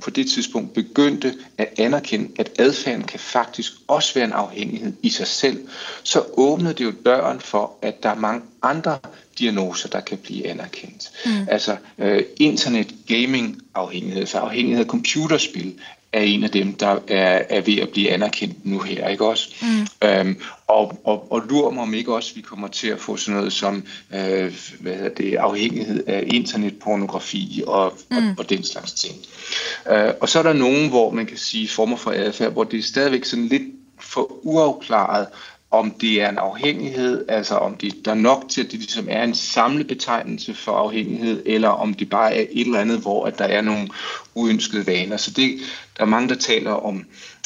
[0.01, 5.11] på det tidspunkt begyndte at anerkende, at adfærden kan faktisk også være en afhængighed i
[5.11, 5.69] sig selv,
[6.03, 8.99] så åbnede det jo døren for, at der er mange andre
[9.39, 11.11] diagnoser, der kan blive anerkendt.
[11.27, 11.49] Mm.
[11.49, 15.75] Altså øh, internet gaming afhængighed, så afhængighed af computerspil
[16.13, 19.49] er en af dem, der er, er ved at blive anerkendt nu her, ikke også?
[19.63, 20.09] Mm.
[20.09, 23.39] Øhm, og, og, og lurer mig om ikke også, vi kommer til at få sådan
[23.39, 28.17] noget som øh, hvad hedder det, afhængighed af internetpornografi og, mm.
[28.17, 29.15] og, og den slags ting.
[29.91, 32.79] Øh, og så er der nogen, hvor man kan sige former for adfærd, hvor det
[32.79, 33.63] er stadigvæk sådan lidt
[34.01, 35.27] for uafklaret,
[35.71, 39.07] om det er en afhængighed, altså om det der er nok til, at det ligesom
[39.11, 43.39] er en samlebetegnelse for afhængighed, eller om det bare er et eller andet, hvor at
[43.39, 43.89] der er nogle
[44.35, 45.17] uønskede vaner.
[45.17, 45.59] Så det,
[45.97, 47.05] der er mange, der taler om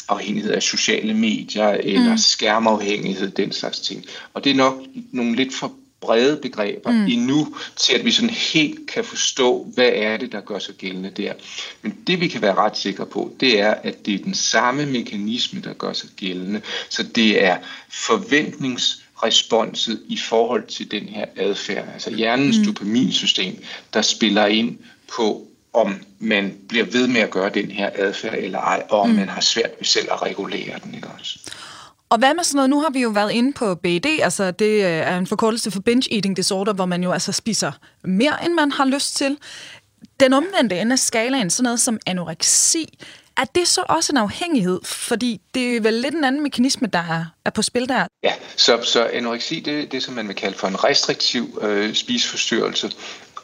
[0.09, 2.17] afhængighed af sociale medier, eller mm.
[2.17, 4.05] skærmafhængighed, den slags ting.
[4.33, 5.71] Og det er nok nogle lidt for
[6.05, 7.05] brede begreber mm.
[7.05, 11.09] endnu, til at vi sådan helt kan forstå, hvad er det, der gør sig gældende
[11.09, 11.33] der.
[11.81, 14.85] Men det vi kan være ret sikre på, det er, at det er den samme
[14.85, 16.61] mekanisme, der gør sig gældende.
[16.89, 17.57] Så det er
[17.89, 22.65] forventningsresponset i forhold til den her adfærd, altså hjernens mm.
[22.65, 23.63] dopaminsystem,
[23.93, 24.77] der spiller ind
[25.15, 29.09] på, om man bliver ved med at gøre den her adfærd eller ej, og om
[29.09, 29.15] mm.
[29.15, 30.95] man har svært ved selv at regulere den.
[30.95, 31.39] Ikke også?
[32.09, 32.69] Og hvad med sådan noget?
[32.69, 35.79] Nu har vi jo været inde på BED, altså det øh, er en forkortelse for
[35.79, 37.71] binge eating disorder, hvor man jo altså spiser
[38.03, 39.37] mere, end man har lyst til.
[40.19, 42.97] Den omvendte ende af skalaen, sådan noget som anoreksi,
[43.37, 44.79] er det så også en afhængighed?
[44.83, 48.07] Fordi det er vel lidt en anden mekanisme, der er, på spil der.
[48.23, 51.93] Ja, så, så anoreksi, det er det, som man vil kalde for en restriktiv øh,
[51.93, 52.91] spiseforstyrrelse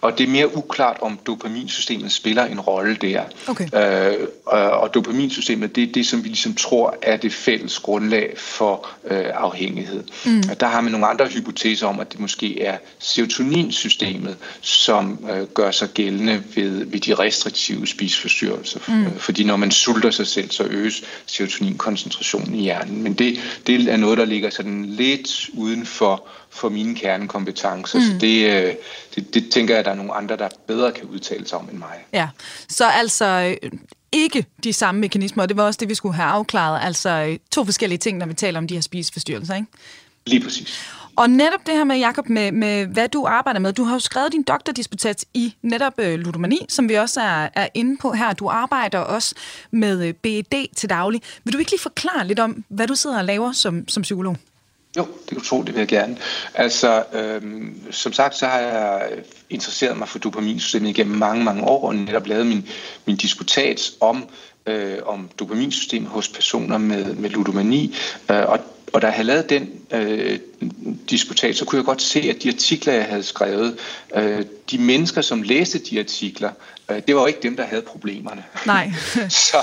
[0.02, 3.24] og det er mere uklart, om dopaminsystemet spiller en rolle der.
[3.48, 3.68] Okay.
[3.76, 8.90] Øh, og dopaminsystemet, det er det, som vi ligesom tror er det fælles grundlag for
[9.08, 10.04] øh, afhængighed.
[10.26, 10.44] Mm.
[10.60, 15.72] Der har man nogle andre hypoteser om, at det måske er serotoninsystemet, som øh, gør
[15.72, 18.80] sig gældende ved, ved de restriktive spiseforstyrrelser.
[18.88, 19.20] Mm.
[19.20, 23.04] Fordi når man sulter sig selv, så øges serotoninkoncentrationen i hjernen.
[23.04, 28.00] Men det, det er noget, der ligger sådan lidt uden for for mine kernekompetencer.
[28.00, 28.06] Mm.
[28.06, 28.74] Så det, øh,
[29.16, 31.70] det, det tænker jeg, at der er nogle andre, der bedre kan udtale sig om
[31.70, 32.06] end mig.
[32.14, 32.30] Ja,
[32.70, 33.72] så altså øh,
[34.12, 36.86] ikke de samme mekanismer, og det var også det, vi skulle have afklaret.
[36.86, 39.68] Altså øh, to forskellige ting, når vi taler om de her spiseforstyrrelser, ikke?
[40.28, 40.84] Lige præcis.
[41.16, 43.74] Og netop det her med, Jacob, med, med hvad du arbejder med.
[43.74, 47.68] Du har jo skrevet din doktordisputat i netop øh, ludomani, som vi også er, er
[47.74, 48.34] inde på her.
[48.34, 49.36] Du arbejder også
[49.72, 51.22] med øh, BED til daglig.
[51.44, 54.38] Vil du ikke lige forklare lidt om, hvad du sidder og laver som, som psykolog?
[54.98, 56.18] Jo, det kan du tro, det vil jeg gerne.
[56.54, 59.10] Altså, øhm, som sagt, så har jeg
[59.50, 62.68] interesseret mig for dopaminsystemet igennem mange, mange år, og netop lavet min,
[63.06, 64.30] min disputat om,
[64.66, 67.96] øh, om dopaminsystemet hos personer med, med ludomani.
[68.32, 68.60] Øh, og
[68.94, 70.40] og da jeg havde lavet den øh,
[71.10, 73.78] disputat, så kunne jeg godt se, at de artikler, jeg havde skrevet,
[74.16, 76.52] øh, de mennesker, som læste de artikler,
[76.92, 78.44] øh, det var jo ikke dem, der havde problemerne.
[78.66, 78.92] Nej.
[79.30, 79.58] så,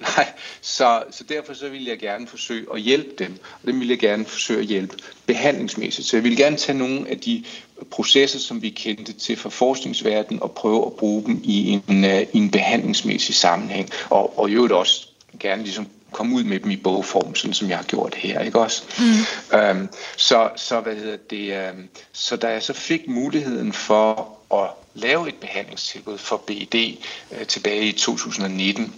[0.00, 3.90] nej så, så derfor så ville jeg gerne forsøge at hjælpe dem, og dem ville
[3.90, 6.08] jeg gerne forsøge at hjælpe behandlingsmæssigt.
[6.08, 7.44] Så jeg ville gerne tage nogle af de
[7.90, 12.20] processer, som vi kendte til fra forskningsverdenen, og prøve at bruge dem i en, uh,
[12.20, 15.06] i en behandlingsmæssig sammenhæng, og, og i øvrigt også
[15.40, 18.60] gerne ligesom komme ud med dem i bogform, sådan som jeg har gjort her, ikke
[18.60, 18.82] også?
[18.98, 19.58] Mm.
[19.58, 24.70] Øhm, så, så, hvad hedder det, øhm, så da jeg så fik muligheden for at
[24.94, 26.96] lave et behandlingstilbud for BED
[27.32, 28.94] øh, tilbage i 2019,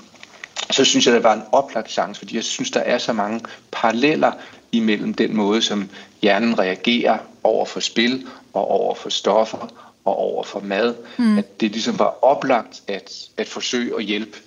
[0.71, 3.41] så synes jeg, der var en oplagt chance, fordi jeg synes, der er så mange
[3.73, 4.33] paralleller
[4.73, 5.91] imellem den måde, som
[6.23, 11.39] hjernen reagerer over for spil og over for stoffer og over for mad, mm.
[11.39, 14.39] at det ligesom var oplagt at, at forsøge at hjælpe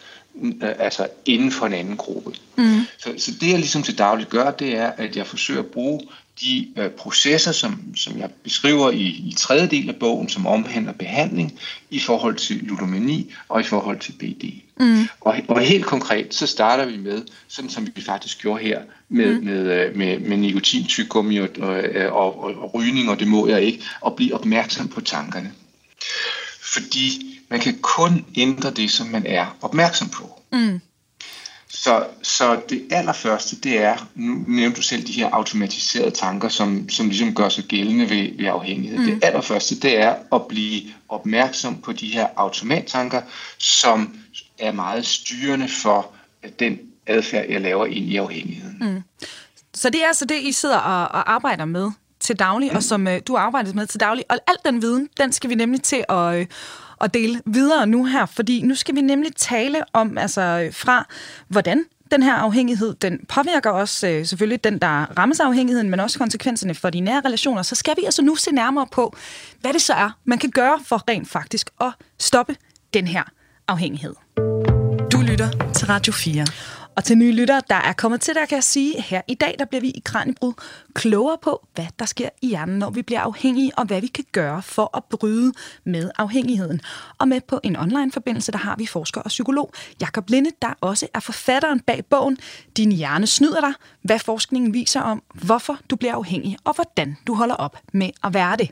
[0.61, 2.31] altså inden for en anden gruppe.
[2.55, 2.81] Mm.
[2.97, 6.01] Så, så det jeg ligesom til dagligt gør, det er, at jeg forsøger at bruge
[6.41, 10.93] de øh, processer, som, som jeg beskriver i, i tredje del af bogen, som omhandler
[10.93, 14.43] behandling i forhold til ludomani og i forhold til BD.
[14.79, 15.07] Mm.
[15.21, 19.39] Og, og helt konkret, så starter vi med, sådan som vi faktisk gjorde her, med,
[19.39, 19.45] mm.
[19.45, 23.61] med, øh, med, med nikotintyggummi og, og, og, og, og rygning, og det må jeg
[23.61, 25.51] ikke, og blive opmærksom på tankerne.
[26.61, 30.41] Fordi man kan kun ændre det, som man er opmærksom på.
[30.51, 30.81] Mm.
[31.69, 36.89] Så, så det allerførste, det er, nu nævnte du selv de her automatiserede tanker, som,
[36.89, 38.99] som ligesom gør sig gældende ved, ved afhængighed.
[38.99, 39.05] Mm.
[39.05, 43.21] Det allerførste, det er at blive opmærksom på de her automattanker,
[43.57, 44.15] som
[44.59, 46.11] er meget styrende for
[46.59, 48.77] den adfærd, jeg laver ind i afhængigheden.
[48.81, 49.03] Mm.
[49.73, 52.75] Så det er altså det, I sidder og, og arbejder med til daglig, mm.
[52.75, 54.25] og som uh, du arbejder med til daglig.
[54.29, 56.45] Og al den viden, den skal vi nemlig til at, uh,
[57.01, 61.07] at dele videre nu her, fordi nu skal vi nemlig tale om, altså fra
[61.47, 65.99] hvordan den her afhængighed, den påvirker også øh, selvfølgelig den, der rammes af afhængigheden, men
[65.99, 67.61] også konsekvenserne for de nære relationer.
[67.61, 69.15] Så skal vi altså nu se nærmere på,
[69.61, 72.55] hvad det så er, man kan gøre for rent faktisk at stoppe
[72.93, 73.23] den her
[73.67, 74.13] afhængighed.
[75.11, 76.45] Du lytter til Radio 4.
[76.99, 79.55] Og til nye lytter, der er kommet til, der kan jeg sige, her i dag,
[79.59, 80.53] der bliver vi i Kranjebrud
[80.93, 84.25] klogere på, hvad der sker i hjernen, når vi bliver afhængige, og hvad vi kan
[84.31, 86.81] gøre for at bryde med afhængigheden.
[87.17, 91.07] Og med på en online-forbindelse, der har vi forsker og psykolog Jakob Linde, der også
[91.13, 92.37] er forfatteren bag bogen
[92.77, 97.33] Din hjerne snyder dig, hvad forskningen viser om, hvorfor du bliver afhængig, og hvordan du
[97.33, 98.69] holder op med at være det.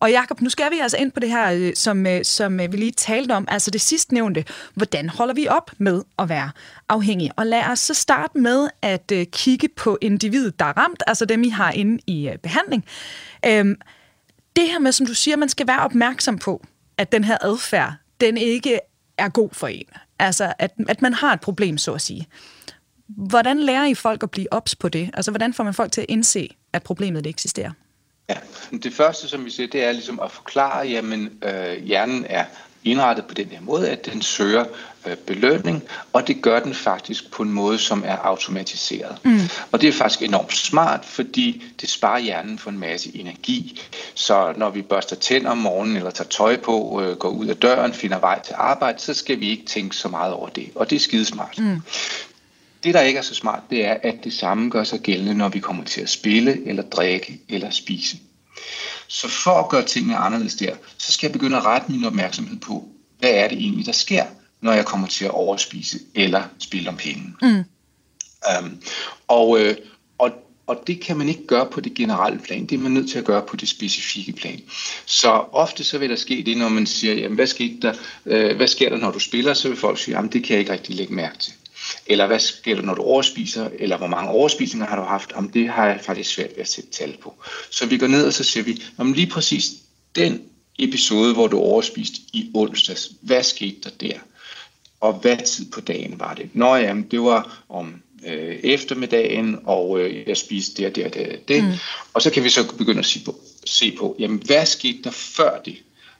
[0.00, 2.72] Og Jakob, nu skal vi altså ind på det her, øh, som, øh, som øh,
[2.72, 4.44] vi lige talte om, altså det sidst nævnte.
[4.74, 6.50] Hvordan holder vi op med at være
[6.90, 7.30] afhængig?
[7.36, 11.24] Og lad os så starte med at øh, kigge på individet, der er ramt, altså
[11.24, 12.84] dem, I har inde i øh, behandling.
[13.46, 13.80] Øhm,
[14.56, 16.64] det her med, som du siger, man skal være opmærksom på,
[16.98, 18.80] at den her adfærd, den ikke
[19.18, 19.86] er god for en.
[20.18, 22.26] Altså, at, at man har et problem, så at sige.
[23.08, 25.10] Hvordan lærer I folk at blive ops på det?
[25.14, 27.70] Altså, hvordan får man folk til at indse, at problemet det eksisterer?
[28.28, 28.36] Ja,
[28.82, 32.44] det første, som vi siger, det er ligesom at forklare, jamen øh, hjernen er
[32.84, 34.64] indrettet på den her måde, at den søger
[35.26, 35.82] belønning,
[36.12, 39.16] og det gør den faktisk på en måde, som er automatiseret.
[39.24, 39.40] Mm.
[39.72, 43.80] Og det er faktisk enormt smart, fordi det sparer hjernen for en masse energi.
[44.14, 47.56] Så når vi børster tænder om morgenen, eller tager tøj på, øh, går ud af
[47.56, 50.70] døren, finder vej til arbejde, så skal vi ikke tænke så meget over det.
[50.74, 51.58] Og det er skidesmart.
[51.58, 51.82] Mm.
[52.84, 55.48] Det, der ikke er så smart, det er, at det samme gør sig gældende, når
[55.48, 58.16] vi kommer til at spille, eller drikke, eller spise.
[59.08, 62.56] Så for at gøre tingene anderledes der, så skal jeg begynde at rette min opmærksomhed
[62.56, 64.24] på, hvad er det egentlig, der sker,
[64.60, 67.34] når jeg kommer til at overspise eller spille om penge.
[67.42, 67.64] Mm.
[68.60, 68.82] Um,
[69.28, 69.76] og, øh,
[70.18, 70.30] og,
[70.66, 73.18] og det kan man ikke gøre på det generelle plan, det er man nødt til
[73.18, 74.60] at gøre på det specifikke plan.
[75.06, 77.94] Så ofte så vil der ske det, når man siger, jamen, hvad, sker der,
[78.26, 80.60] øh, hvad sker der, når du spiller, så vil folk sige, jamen det kan jeg
[80.60, 81.52] ikke rigtig lægge mærke til.
[82.06, 83.68] Eller hvad sker der, når du overspiser?
[83.78, 85.32] Eller hvor mange overspisninger har du haft?
[85.32, 87.34] Om det har jeg faktisk svært ved at sætte tal på.
[87.70, 89.72] Så vi går ned, og så siger vi, om lige præcis
[90.14, 90.42] den
[90.78, 94.18] episode, hvor du overspiste i onsdags, hvad skete der der?
[95.00, 96.50] Og hvad tid på dagen var det?
[96.52, 97.94] Nå jamen, det var om
[98.26, 101.06] øh, eftermiddagen, og øh, jeg spiste det og det.
[101.06, 101.64] Og, det.
[101.64, 101.70] Mm.
[102.14, 103.34] og så kan vi så begynde at se på,
[103.64, 105.76] se på, jamen hvad skete der før det?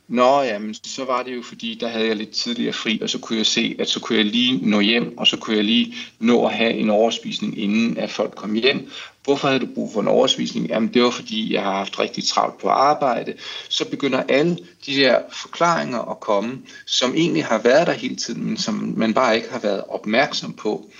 [0.09, 3.19] Nå, jamen, så var det jo fordi, der havde jeg lidt tidligere fri, og så
[3.19, 5.95] kunne jeg se, at så kunne jeg lige nå hjem, og så kunne jeg lige
[6.19, 8.91] nå at have en overspisning, inden at folk kom hjem.
[9.31, 10.67] Hvorfor havde du brug for en overspisning?
[10.67, 13.35] Jamen, det var fordi, jeg har haft rigtig travlt på arbejde.
[13.69, 18.45] Så begynder alle de der forklaringer at komme, som egentlig har været der hele tiden,
[18.45, 20.91] men som man bare ikke har været opmærksom på.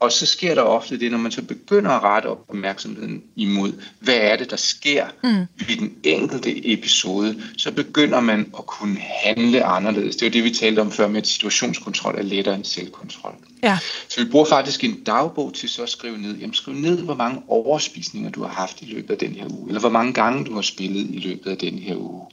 [0.00, 4.16] Og så sker der ofte det, når man så begynder at rette opmærksomheden imod, hvad
[4.16, 5.46] er det, der sker mm.
[5.68, 10.16] i den enkelte episode, så begynder man at kunne handle anderledes.
[10.16, 13.34] Det er jo det, vi talte om før med, at situationskontrol er lettere end selvkontrol.
[13.62, 13.78] Ja.
[14.08, 17.14] Så vi bruger faktisk en dagbog til så at skrive ned, jamen skriv ned, hvor
[17.14, 20.44] mange overspisninger du har haft i løbet af den her uge, eller hvor mange gange
[20.44, 22.26] du har spillet i løbet af den her uge,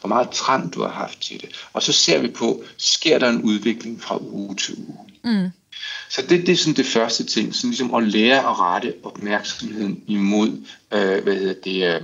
[0.00, 1.48] hvor meget trang du har haft til det.
[1.72, 4.98] Og så ser vi på, sker der en udvikling fra uge til uge.
[5.24, 5.50] Mm.
[6.10, 10.02] Så det, det er sådan det første ting, sådan ligesom at lære at rette opmærksomheden
[10.06, 10.48] imod,
[10.92, 12.02] øh, hvad hedder det, øh,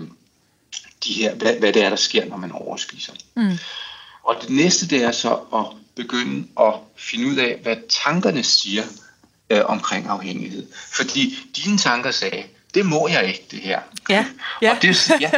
[1.05, 3.12] de her, hvad, hvad det er, der sker, når man overspiser.
[3.37, 3.59] Mm.
[4.23, 5.65] Og det næste, det er så at
[5.97, 8.83] begynde at finde ud af, hvad tankerne siger
[9.51, 10.67] øh, omkring afhængighed.
[10.97, 12.45] Fordi dine tanker sagde,
[12.75, 13.81] det må jeg ikke, det her.
[14.09, 14.27] Ja,
[14.62, 14.70] ja.
[14.70, 15.31] og, det, ja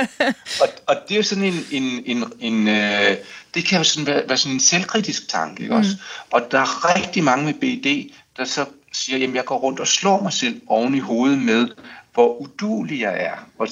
[0.60, 3.16] og, og det er sådan en, en, en, en øh,
[3.54, 5.80] det kan jo sådan være, være sådan en selvkritisk tanke, ikke mm.
[5.80, 5.96] også?
[6.30, 9.86] Og der er rigtig mange med BD, der så siger, jamen jeg går rundt og
[9.86, 11.68] slår mig selv oven i hovedet med,
[12.14, 13.68] hvor udulig jeg er, og,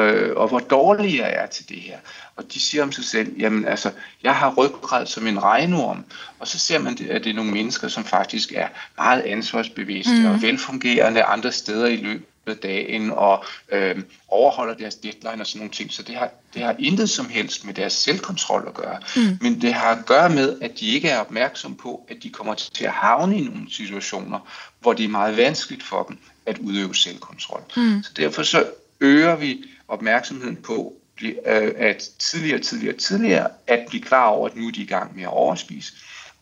[0.00, 1.98] øh, og hvor dårlig jeg er til det her.
[2.36, 3.90] Og de siger om sig selv, jamen altså,
[4.22, 6.04] jeg har ryggrad som en regnorm.
[6.38, 10.26] Og så ser man, at det er nogle mennesker, som faktisk er meget ansvarsbevidste mm.
[10.26, 13.96] og velfungerende andre steder i løbet af dagen, og øh,
[14.28, 15.92] overholder deres deadline og sådan nogle ting.
[15.92, 18.98] Så det har, det har intet som helst med deres selvkontrol at gøre.
[19.16, 19.38] Mm.
[19.40, 22.54] Men det har at gøre med, at de ikke er opmærksom på, at de kommer
[22.54, 24.38] til at havne i nogle situationer,
[24.80, 27.62] hvor det er meget vanskeligt for dem at udøve selvkontrol.
[27.76, 28.02] Mm.
[28.02, 28.66] Så derfor så
[29.00, 34.66] øger vi opmærksomheden på, øh, at tidligere, tidligere, tidligere, at blive klar over, at nu
[34.66, 35.92] er de i gang med at overspise,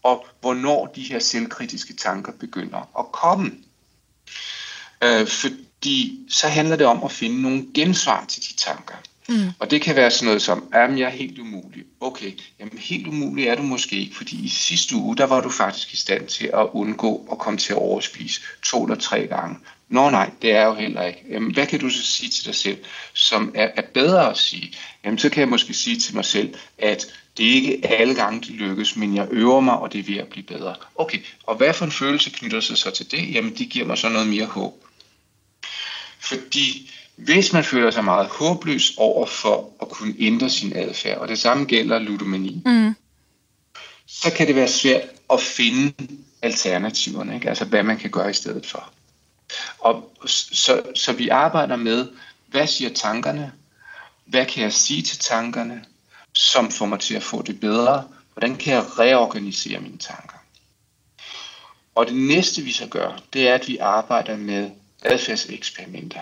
[0.03, 3.53] og hvornår de her selvkritiske tanker begynder at komme.
[5.05, 5.27] Øh,
[5.87, 8.95] fordi så handler det om at finde nogle gensvar til de tanker.
[9.29, 9.51] Mm.
[9.59, 11.85] Og det kan være sådan noget som, at jeg er helt umulig.
[12.01, 15.51] Okay, jamen helt umulig er du måske ikke, fordi i sidste uge, der var du
[15.51, 19.57] faktisk i stand til at undgå at komme til at overspise to eller tre gange.
[19.89, 21.25] Nå nej, det er jo heller ikke.
[21.31, 22.79] Jamen, hvad kan du så sige til dig selv,
[23.15, 24.73] som er, er bedre at sige?
[25.05, 27.07] Jamen, så kan jeg måske sige til mig selv, at
[27.37, 30.17] det er ikke alle gange, det lykkes, men jeg øver mig, og det er ved
[30.17, 30.75] at blive bedre.
[30.95, 33.35] Okay, og hvad for en følelse knytter sig så til det?
[33.35, 34.86] Jamen, det giver mig så noget mere håb.
[36.29, 41.29] Fordi hvis man føler sig meget håbløs over for at kunne ændre sin adfærd, og
[41.29, 42.95] det samme gælder ludomani, mm.
[44.07, 45.03] så kan det være svært
[45.33, 45.93] at finde
[46.43, 47.49] alternativerne, ikke?
[47.49, 48.93] altså hvad man kan gøre i stedet for.
[49.79, 52.09] Og så, så vi arbejder med,
[52.47, 53.53] hvad siger tankerne?
[54.25, 55.85] Hvad kan jeg sige til tankerne,
[56.33, 58.05] som får mig til at få det bedre?
[58.33, 60.37] Hvordan kan jeg reorganisere mine tanker?
[61.95, 64.71] Og det næste vi så gør, det er, at vi arbejder med
[65.07, 66.21] adfærdseksperimenter.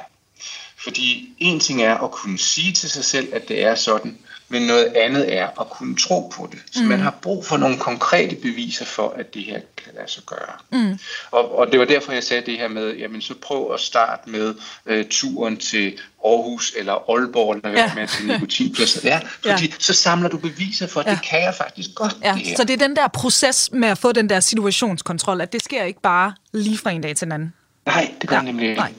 [0.84, 4.18] Fordi en ting er at kunne sige til sig selv, at det er sådan,
[4.48, 6.58] men noget andet er at kunne tro på det.
[6.72, 6.88] Så mm.
[6.88, 10.80] man har brug for nogle konkrete beviser for, at det her kan lade sig gøre.
[10.82, 10.98] Mm.
[11.30, 14.30] Og, og det var derfor, jeg sagde det her med, jamen så prøv at starte
[14.30, 14.54] med
[14.86, 17.94] øh, turen til Aarhus eller Aalborg, eller ja.
[17.94, 19.00] med til nikotinpladser.
[19.08, 19.72] Ja, fordi ja.
[19.78, 21.10] så samler du beviser for, at ja.
[21.10, 22.16] det kan jeg faktisk godt.
[22.22, 22.32] Ja.
[22.32, 22.56] Det her.
[22.56, 25.82] Så det er den der proces med at få den der situationskontrol, at det sker
[25.82, 27.52] ikke bare lige fra en dag til den anden.
[27.86, 28.42] Nej, det gør ja.
[28.42, 28.80] nemlig ikke.
[28.80, 28.92] Nej.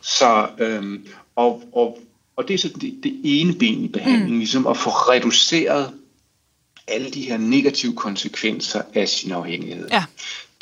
[0.00, 1.06] Så, øhm,
[1.36, 1.98] og, og,
[2.36, 4.38] og det er så det, det ene ben i behandlingen, mm.
[4.38, 5.92] ligesom at få reduceret
[6.86, 9.88] alle de her negative konsekvenser af sin afhængighed.
[9.90, 10.04] Ja.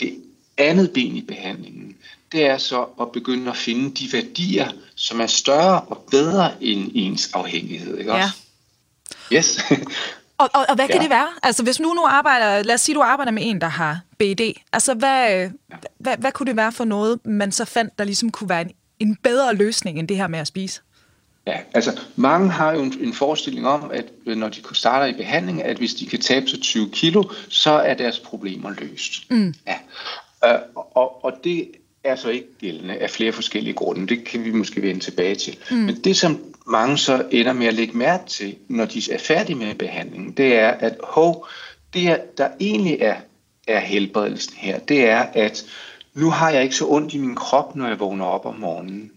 [0.01, 0.19] Det
[0.59, 1.97] andet ben i behandlingen,
[2.33, 6.91] det er så at begynde at finde de værdier, som er større og bedre end
[6.95, 7.99] ens afhængighed.
[7.99, 8.25] Ikke ja.
[8.25, 8.37] også?
[9.33, 9.59] Yes.
[10.43, 11.03] Og, og, og hvad kan ja.
[11.03, 11.28] det være?
[11.43, 14.40] Altså hvis nu nu arbejder, lad os sige, du arbejder med en, der har BD.
[14.72, 15.49] Altså hvad, ja.
[15.99, 18.70] hvad, hvad kunne det være for noget, man så fandt, der ligesom kunne være en
[19.03, 20.80] en bedre løsning end det her med at spise?
[21.47, 25.12] Ja, altså mange har jo en, en forestilling om, at øh, når de starter i
[25.12, 29.30] behandling, at hvis de kan tabe sig 20 kilo, så er deres problemer løst.
[29.30, 29.55] Mm.
[29.66, 29.76] Ja.
[30.55, 30.61] Uh,
[30.95, 31.70] og, og det
[32.05, 34.07] er så ikke gældende af flere forskellige grunde.
[34.07, 35.57] Det kan vi måske vende tilbage til.
[35.70, 35.76] Mm.
[35.76, 39.57] Men det, som mange så ender med at lægge mærke til, når de er færdige
[39.57, 41.49] med behandlingen, det er, at hov,
[41.95, 43.17] det er, der egentlig er,
[43.69, 45.65] er helbredelsen her, det er, at
[46.15, 49.11] nu har jeg ikke så ondt i min krop, når jeg vågner op om morgenen.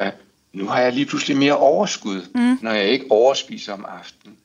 [0.00, 0.08] Uh,
[0.52, 2.58] nu har jeg lige pludselig mere overskud, mm.
[2.62, 4.36] når jeg ikke overspiser om aftenen.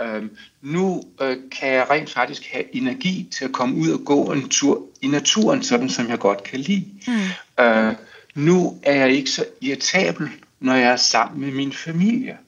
[0.00, 0.28] Uh,
[0.62, 4.48] nu uh, kan jeg rent faktisk have energi til at komme ud og gå en
[4.48, 6.86] tur i naturen, sådan som jeg godt kan lide.
[7.06, 7.64] Mm.
[7.64, 7.92] Uh,
[8.34, 10.28] nu er jeg ikke så irritabel,
[10.62, 12.38] når jeg er sammen med min familie.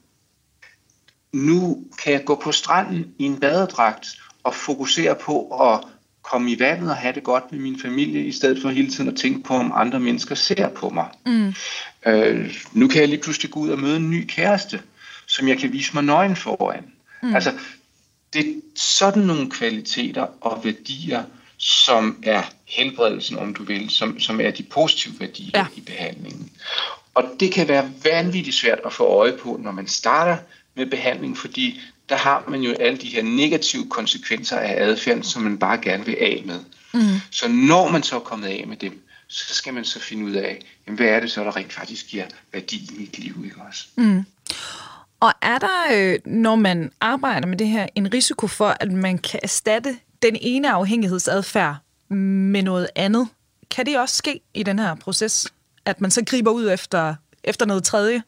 [1.33, 4.07] Nu kan jeg gå på stranden i en badedragt
[4.43, 5.79] og fokusere på at
[6.21, 9.09] komme i vandet og have det godt med min familie, i stedet for hele tiden
[9.09, 11.07] at tænke på, om andre mennesker ser på mig.
[11.25, 11.53] Mm.
[12.05, 14.81] Øh, nu kan jeg lige pludselig gå ud og møde en ny kæreste,
[15.25, 16.85] som jeg kan vise mig nøgen foran.
[17.23, 17.35] Mm.
[17.35, 17.53] Altså,
[18.33, 21.23] det er sådan nogle kvaliteter og værdier,
[21.57, 25.65] som er helbredelsen, om du vil, som, som er de positive værdier ja.
[25.75, 26.51] i behandlingen.
[27.15, 30.37] Og det kan være vanvittigt svært at få øje på, når man starter
[30.75, 35.41] med behandling, fordi der har man jo alle de her negative konsekvenser af adfærden, som
[35.41, 36.59] man bare gerne vil af med.
[36.93, 37.19] Mm.
[37.31, 40.31] Så når man så er kommet af med dem, så skal man så finde ud
[40.31, 43.57] af, jamen, hvad er det så, der rent faktisk giver værdi i mit liv, ikke
[43.67, 43.85] også?
[43.95, 44.25] Mm.
[45.19, 49.17] Og er der, øh, når man arbejder med det her, en risiko for, at man
[49.17, 51.75] kan erstatte den ene afhængighedsadfærd
[52.09, 53.27] med noget andet?
[53.71, 55.47] Kan det også ske i den her proces,
[55.85, 58.23] at man så griber ud efter, efter noget tredje?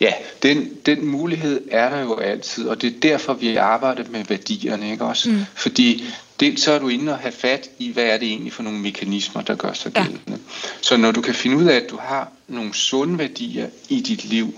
[0.00, 4.24] Ja, den, den mulighed er der jo altid, og det er derfor, vi arbejder med
[4.24, 5.30] værdierne, ikke også?
[5.30, 5.40] Mm.
[5.54, 6.04] Fordi
[6.40, 8.78] dels så er du inde og have fat i, hvad er det egentlig for nogle
[8.78, 10.20] mekanismer, der gør sig gældende.
[10.28, 10.34] Ja.
[10.80, 14.24] Så når du kan finde ud af, at du har nogle sunde værdier i dit
[14.24, 14.54] liv,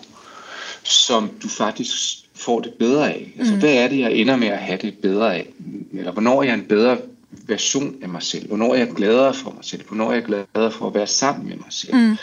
[0.82, 1.92] som du faktisk
[2.34, 3.32] får det bedre af.
[3.38, 3.60] Altså, mm.
[3.60, 5.46] hvad er det, jeg ender med at have det bedre af?
[5.92, 6.98] Eller hvornår er jeg en bedre
[7.30, 8.48] version af mig selv?
[8.48, 9.86] Hvornår er jeg gladere for mig selv?
[9.88, 11.94] Hvornår er jeg gladere for at være sammen med mig selv?
[11.96, 12.16] Mm.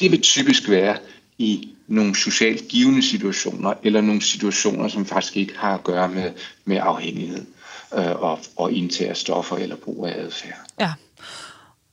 [0.00, 0.96] Det vil typisk være
[1.38, 6.32] i nogle socialt givende situationer, eller nogle situationer, som faktisk ikke har at gøre med,
[6.64, 7.46] med afhængighed
[7.94, 10.58] øh, og, og indtage af stoffer eller brug af adfærd.
[10.80, 10.92] Ja.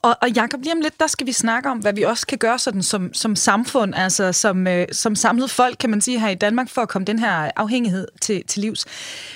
[0.03, 2.37] Og, og Jacob, lige om lidt, der skal vi snakke om, hvad vi også kan
[2.37, 6.29] gøre sådan som, som samfund, altså som, øh, som samlet folk, kan man sige, her
[6.29, 8.85] i Danmark, for at komme den her afhængighed til, til livs.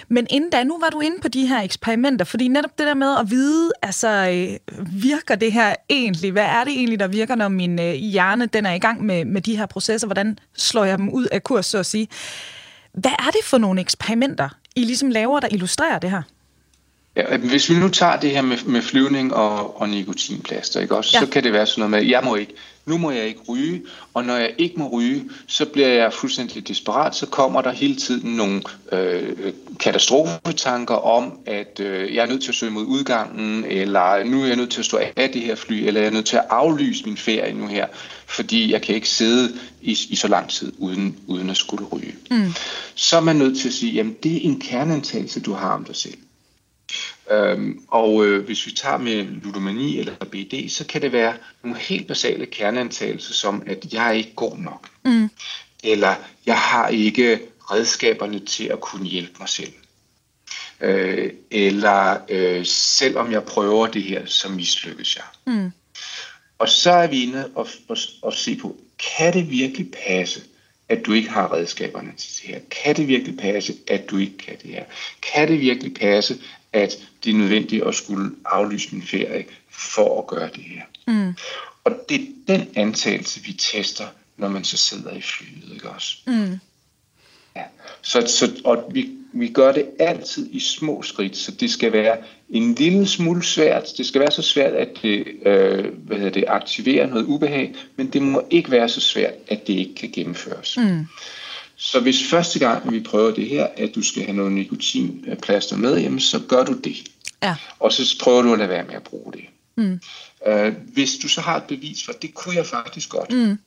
[0.07, 2.93] Men inden da, nu var du inde på de her eksperimenter, fordi netop det der
[2.93, 6.31] med at vide, altså, øh, virker det her egentlig?
[6.31, 9.25] Hvad er det egentlig, der virker, når min øh, hjerne den er i gang med,
[9.25, 10.07] med de her processer?
[10.07, 12.07] Hvordan slår jeg dem ud af kurs, så at sige?
[12.93, 16.21] Hvad er det for nogle eksperimenter, I ligesom laver, der illustrerer det her?
[17.17, 21.11] Ja, hvis vi nu tager det her med, med flyvning og, og nikotinplaster, ikke også,
[21.13, 21.19] ja.
[21.25, 22.53] så kan det være sådan noget med, jeg må ikke,
[22.85, 23.81] nu må jeg ikke ryge,
[24.13, 27.95] og når jeg ikke må ryge, så bliver jeg fuldstændig desperat, så kommer der hele
[27.95, 28.61] tiden nogle
[28.91, 34.41] øh, katastrofetanker om, at øh, jeg er nødt til at søge mod udgangen, eller nu
[34.43, 36.37] er jeg nødt til at stå af det her fly, eller jeg er nødt til
[36.37, 37.87] at aflyse min ferie nu her,
[38.27, 42.15] fordi jeg kan ikke sidde i, i så lang tid uden, uden at skulle ryge.
[42.31, 42.53] Mm.
[42.95, 45.83] Så er man nødt til at sige, jamen det er en kerneantagelse, du har om
[45.83, 46.17] dig selv.
[47.31, 51.79] Øhm, og øh, hvis vi tager med ludomani eller BD, så kan det være nogle
[51.79, 54.89] helt basale kerneantagelser, som at jeg er ikke god nok.
[55.05, 55.29] Mm.
[55.83, 56.15] Eller
[56.45, 57.39] jeg har ikke
[57.71, 59.73] redskaberne til at kunne hjælpe mig selv.
[60.81, 65.53] Øh, eller øh, selvom jeg prøver det her, så mislykkes jeg.
[65.53, 65.71] Mm.
[66.59, 68.75] Og så er vi inde og, og, og se på,
[69.17, 70.41] kan det virkelig passe,
[70.89, 72.59] at du ikke har redskaberne til det her?
[72.83, 74.83] Kan det virkelig passe, at du ikke kan det her?
[75.21, 76.37] Kan det virkelig passe,
[76.73, 76.97] at
[77.27, 80.81] det er nødvendigt at skulle aflyse min ferie for at gøre det her?
[81.07, 81.33] Mm.
[81.83, 84.05] Og det er den antagelse, vi tester,
[84.37, 86.17] når man så sidder i flyet, ikke også?
[86.27, 86.59] Mm.
[87.55, 87.63] Ja.
[88.01, 92.17] Så, så, og vi, vi gør det altid i små skridt, så det skal være
[92.49, 93.87] en lille smule svært.
[93.97, 98.07] Det skal være så svært, at det, øh, hvad hedder det aktiverer noget ubehag, men
[98.07, 100.77] det må ikke være så svært, at det ikke kan gennemføres.
[100.77, 101.05] Mm.
[101.75, 105.97] Så hvis første gang vi prøver det her, at du skal have noget nikotinplaster med,
[105.97, 106.97] jamen, så gør du det.
[107.43, 107.55] Ja.
[107.79, 109.45] Og så prøver du at lade være med at bruge det.
[109.75, 109.99] Mm.
[110.47, 113.57] Uh, hvis du så har et bevis for, det kunne jeg faktisk godt, mm.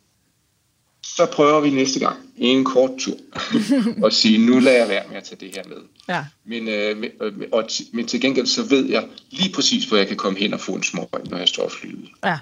[1.03, 3.16] så prøver vi næste gang i en kort tur
[4.05, 5.77] og sige, nu lader jeg være med at tage det her med.
[6.09, 6.25] Ja.
[6.45, 10.16] Men, uh, med, og men til gengæld så ved jeg lige præcis, hvor jeg kan
[10.16, 12.09] komme hen og få en smøg, når jeg står og flyet.
[12.25, 12.39] Ja.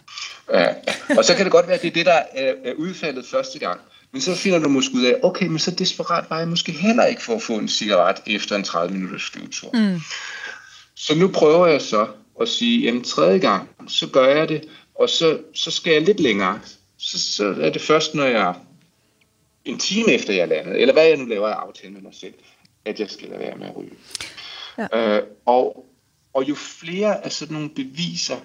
[0.49, 3.26] Uh, og så kan det godt være, at det er det, der er, er udfaldet
[3.26, 3.81] første gang.
[4.12, 7.05] Men så finder du måske ud af, okay, men så desperat var jeg måske heller
[7.05, 9.70] ikke for at få en cigaret efter en 30 minutters flyvetur.
[9.74, 10.01] Mm.
[11.01, 12.09] Så nu prøver jeg så
[12.40, 16.20] at sige, jamen tredje gang, så gør jeg det, og så, så skal jeg lidt
[16.20, 16.61] længere.
[16.96, 18.55] Så, så er det først, når jeg
[19.64, 22.34] en time efter jeg landet, eller hvad jeg nu laver af aftale med mig selv,
[22.84, 23.90] at jeg skal lade være med at ryge.
[24.78, 25.16] Ja.
[25.16, 25.86] Øh, og,
[26.32, 28.36] og jo flere af sådan nogle beviser,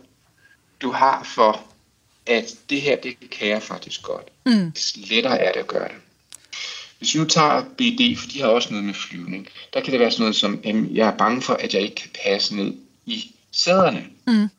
[0.82, 1.64] du har for,
[2.26, 4.28] at det her, det kan jeg faktisk godt.
[4.46, 4.74] Mm.
[4.96, 5.98] Lettere er det at gøre det.
[7.04, 10.00] Hvis vi nu tager BD, for de har også noget med flyvning, der kan det
[10.00, 12.74] være sådan noget som, at jeg er bange for, at jeg ikke kan passe ned
[13.06, 14.06] i sæderne.
[14.28, 14.50] Mm.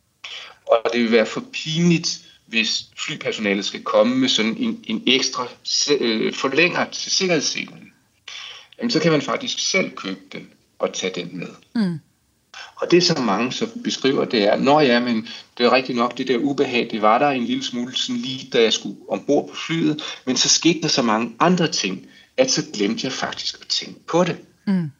[0.66, 5.48] Og det vil være for pinligt, hvis flypersonalet skal komme med sådan en, en ekstra
[6.00, 7.92] øh, forlænger til sikkerhedsselen.
[8.78, 11.48] Jamen, så kan man faktisk selv købe den og tage den med.
[11.74, 11.98] Mm.
[12.76, 15.28] Og det, som mange så beskriver, det er, når ja, men
[15.58, 18.50] det er rigtigt nok, det der ubehag, det var der en lille smule sådan lige,
[18.52, 22.06] da jeg skulle ombord på flyet, men så skete der så mange andre ting,
[22.36, 24.36] at så glemte jeg faktisk at tænke på det.
[24.66, 24.90] Mm.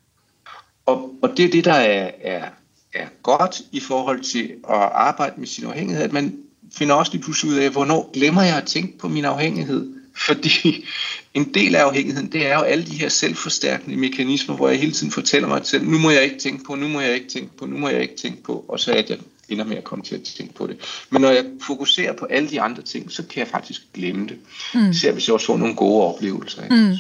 [0.87, 2.49] Og, og det er det, der er, er,
[2.95, 6.37] er godt i forhold til at arbejde med sin afhængighed, at man
[6.73, 9.95] finder også lige pludselig ud af, hvornår glemmer jeg at tænke på min afhængighed.
[10.27, 10.85] Fordi
[11.35, 14.93] en del af afhængigheden, det er jo alle de her selvforstærkende mekanismer, hvor jeg hele
[14.93, 17.57] tiden fortæller mig selv, nu må jeg ikke tænke på, nu må jeg ikke tænke
[17.57, 19.19] på, nu må jeg ikke tænke på, og så er jeg
[19.49, 20.77] ender med at komme til at tænke på det.
[21.11, 24.37] Men når jeg fokuserer på alle de andre ting, så kan jeg faktisk glemme det.
[24.75, 24.91] Mm.
[24.91, 26.63] Især hvis jeg også får nogle gode oplevelser.
[26.71, 26.97] Mm.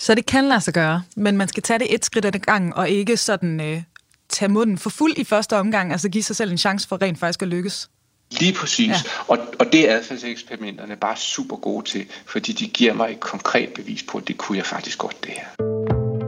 [0.00, 2.76] Så det kan lade sig gøre, men man skal tage det et skridt ad gang,
[2.76, 3.82] og ikke sådan øh,
[4.28, 7.18] tage munden for fuld i første omgang, altså give sig selv en chance for rent
[7.18, 7.90] faktisk at lykkes.
[8.30, 8.88] Lige præcis.
[8.88, 8.94] Ja.
[9.26, 13.68] Og, og det er adfærdseksperimenterne bare super gode til, fordi de giver mig et konkret
[13.74, 15.66] bevis på, at det kunne jeg faktisk godt det her.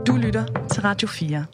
[0.03, 1.45] Du lytter til Radio 4.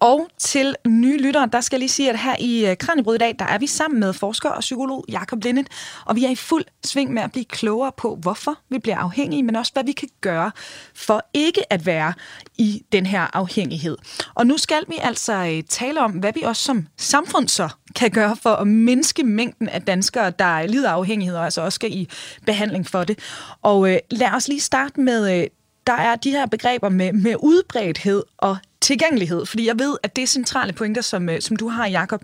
[0.00, 3.18] Og til nye lyttere, der skal jeg lige sige, at her i øh, Kranjebryd i
[3.18, 5.68] dag, der er vi sammen med forsker og psykolog Jakob Lindet,
[6.04, 9.42] og vi er i fuld sving med at blive klogere på, hvorfor vi bliver afhængige,
[9.42, 10.50] men også hvad vi kan gøre
[10.94, 12.12] for ikke at være
[12.58, 13.98] i den her afhængighed.
[14.34, 18.10] Og nu skal vi altså øh, tale om, hvad vi også som samfund så kan
[18.10, 21.92] gøre for at mindske mængden af danskere, der lider af afhængighed, og altså også skal
[21.92, 22.08] i
[22.46, 23.18] behandling for det.
[23.62, 25.46] Og øh, lad os lige starte med, øh,
[25.86, 30.22] der er de her begreber med, med udbredthed og tilgængelighed, fordi jeg ved, at det
[30.22, 32.22] er centrale pointer, som, øh, som du har, Jakob.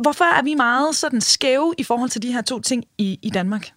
[0.00, 3.30] Hvorfor er vi meget sådan skæve i forhold til de her to ting i, i
[3.30, 3.70] Danmark?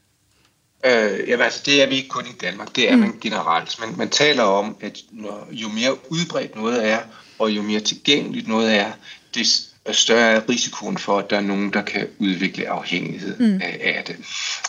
[0.86, 3.01] Øh, jamen altså, det er vi ikke kun i Danmark, det er mm.
[3.01, 3.80] man generelt.
[3.80, 6.99] Men man taler om, at når, jo mere udbredt noget er,
[7.39, 8.91] og jo mere tilgængeligt noget er,
[9.36, 9.47] det
[9.91, 13.62] større er risikoen for, at der er nogen, der kan udvikle afhængighed mm.
[13.64, 14.16] af, af det.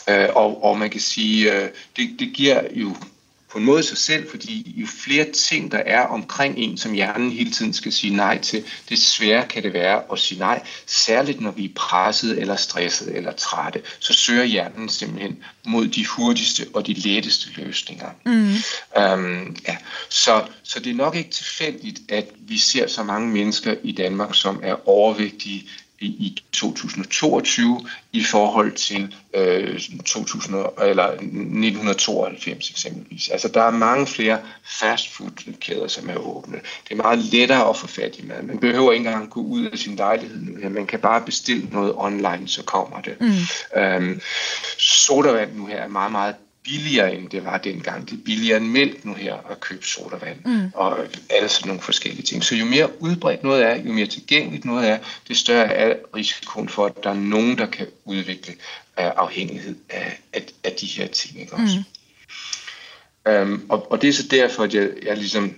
[0.09, 2.97] Øh, og, og man kan sige, øh, det, det giver jo
[3.55, 7.31] på en måde sig selv, fordi jo flere ting, der er omkring en, som hjernen
[7.31, 10.63] hele tiden skal sige nej til, det sværere kan det være at sige nej.
[10.87, 16.07] Særligt når vi er presset eller stresset eller trætte, så søger hjernen simpelthen mod de
[16.07, 18.09] hurtigste og de letteste løsninger.
[18.27, 18.55] Mm.
[19.03, 19.77] Øhm, ja.
[20.09, 24.35] så, så det er nok ikke tilfældigt, at vi ser så mange mennesker i Danmark,
[24.35, 25.69] som er overvægtige,
[26.01, 33.28] i 2022 i forhold til øh, 2000, eller 1992 eksempelvis.
[33.28, 34.38] Altså der er mange flere
[34.80, 36.57] fastfood-kæder, som er åbne.
[36.84, 38.42] Det er meget lettere at få fat i mad.
[38.42, 40.68] Man behøver ikke engang gå ud af sin lejlighed nu her.
[40.68, 43.20] Man kan bare bestille noget online, så kommer det.
[43.20, 43.80] Mm.
[43.80, 44.20] Øhm,
[44.78, 46.34] sodavand nu her er meget, meget
[46.65, 48.11] billigere, end det var dengang.
[48.11, 50.71] Det er billigere end mælk nu her at købe sodavand mm.
[50.75, 50.99] og
[51.31, 52.45] alle sådan nogle forskellige ting.
[52.45, 54.99] Så jo mere udbredt noget er, jo mere tilgængeligt noget er,
[55.29, 60.21] det større er risikoen for, at der er nogen, der kan udvikle uh, afhængighed af,
[60.33, 61.41] af, af de her ting.
[61.41, 61.77] Ikke også?
[63.27, 63.33] Mm.
[63.33, 65.55] Um, og, og det er så derfor, at jeg, jeg ligesom...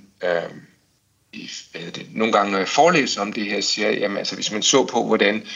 [1.33, 4.35] I, hvad det, nogle gange, når jeg forelæser om det her, siger jeg, jamen altså,
[4.35, 5.47] hvis man så på, hvordan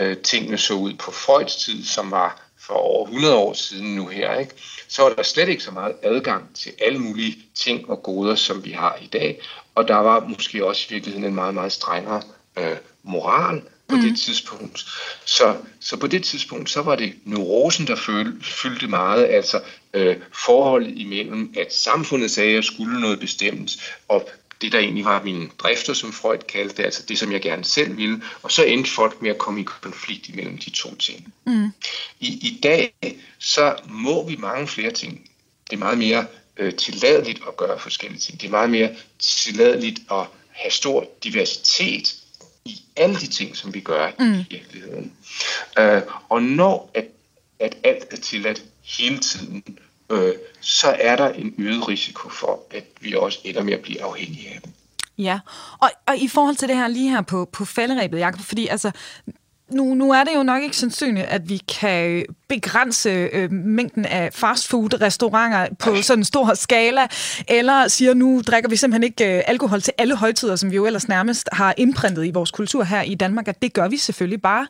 [0.00, 4.06] uh, tingene så ud på Freuds tid, som var for over 100 år siden nu
[4.06, 4.54] her, ikke?
[4.88, 8.64] så var der slet ikke så meget adgang til alle mulige ting og goder, som
[8.64, 9.40] vi har i dag.
[9.74, 12.22] Og der var måske også i virkeligheden en meget, meget strengere
[12.58, 14.02] øh, moral på mm.
[14.02, 14.84] det tidspunkt.
[15.24, 19.60] Så, så på det tidspunkt, så var det neurosen, der føl, fyldte meget, altså
[19.94, 24.28] øh, forholdet imellem, at samfundet sagde, at jeg skulle noget bestemt, og
[24.62, 27.64] det, der egentlig var mine drifter, som Freud kaldte det, altså det, som jeg gerne
[27.64, 31.34] selv ville, og så endte folk med at komme i konflikt imellem de to ting.
[31.46, 31.72] Mm.
[32.20, 32.94] I, I dag,
[33.38, 35.30] så må vi mange flere ting.
[35.70, 38.40] Det er meget mere øh, tilladeligt at gøre forskellige ting.
[38.40, 42.14] Det er meget mere tilladeligt at have stor diversitet
[42.64, 44.34] i alle de ting, som vi gør mm.
[44.34, 45.12] i virkeligheden.
[45.78, 47.06] Øh, og når at,
[47.58, 49.78] at alt er tilladt hele tiden,
[50.10, 54.02] øh, så er der en øget risiko for, at vi også ender med at blive
[54.02, 54.72] afhængige af dem.
[55.18, 55.40] Ja,
[55.78, 58.90] og, og i forhold til det her lige her på, på falderæbet, Jacob, fordi altså,
[59.72, 64.30] nu, nu er det jo nok ikke sandsynligt, at vi kan begrænse øh, mængden af
[64.32, 67.06] fastfood-restauranter på sådan en stor skala,
[67.48, 70.86] eller siger, nu drikker vi simpelthen ikke øh, alkohol til alle højtider, som vi jo
[70.86, 74.42] ellers nærmest har indprintet i vores kultur her i Danmark, at det gør vi selvfølgelig
[74.42, 74.66] bare.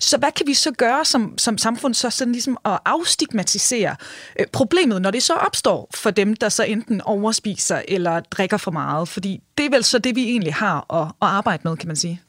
[0.00, 3.96] Så hvad kan vi så gøre som, som samfund, så sådan ligesom at afstigmatisere
[4.40, 8.70] øh, problemet, når det så opstår for dem, der så enten overspiser eller drikker for
[8.70, 9.08] meget?
[9.08, 11.96] Fordi det er vel så det, vi egentlig har at, at arbejde med, kan man
[11.96, 12.20] sige.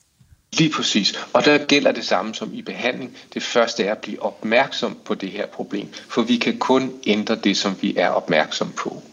[0.58, 1.26] Lige præcis.
[1.34, 3.18] Og der gælder det samme som i behandling.
[3.34, 7.36] Det første er at blive opmærksom på det her problem, for vi kan kun ændre
[7.36, 9.04] det, som vi er opmærksom på.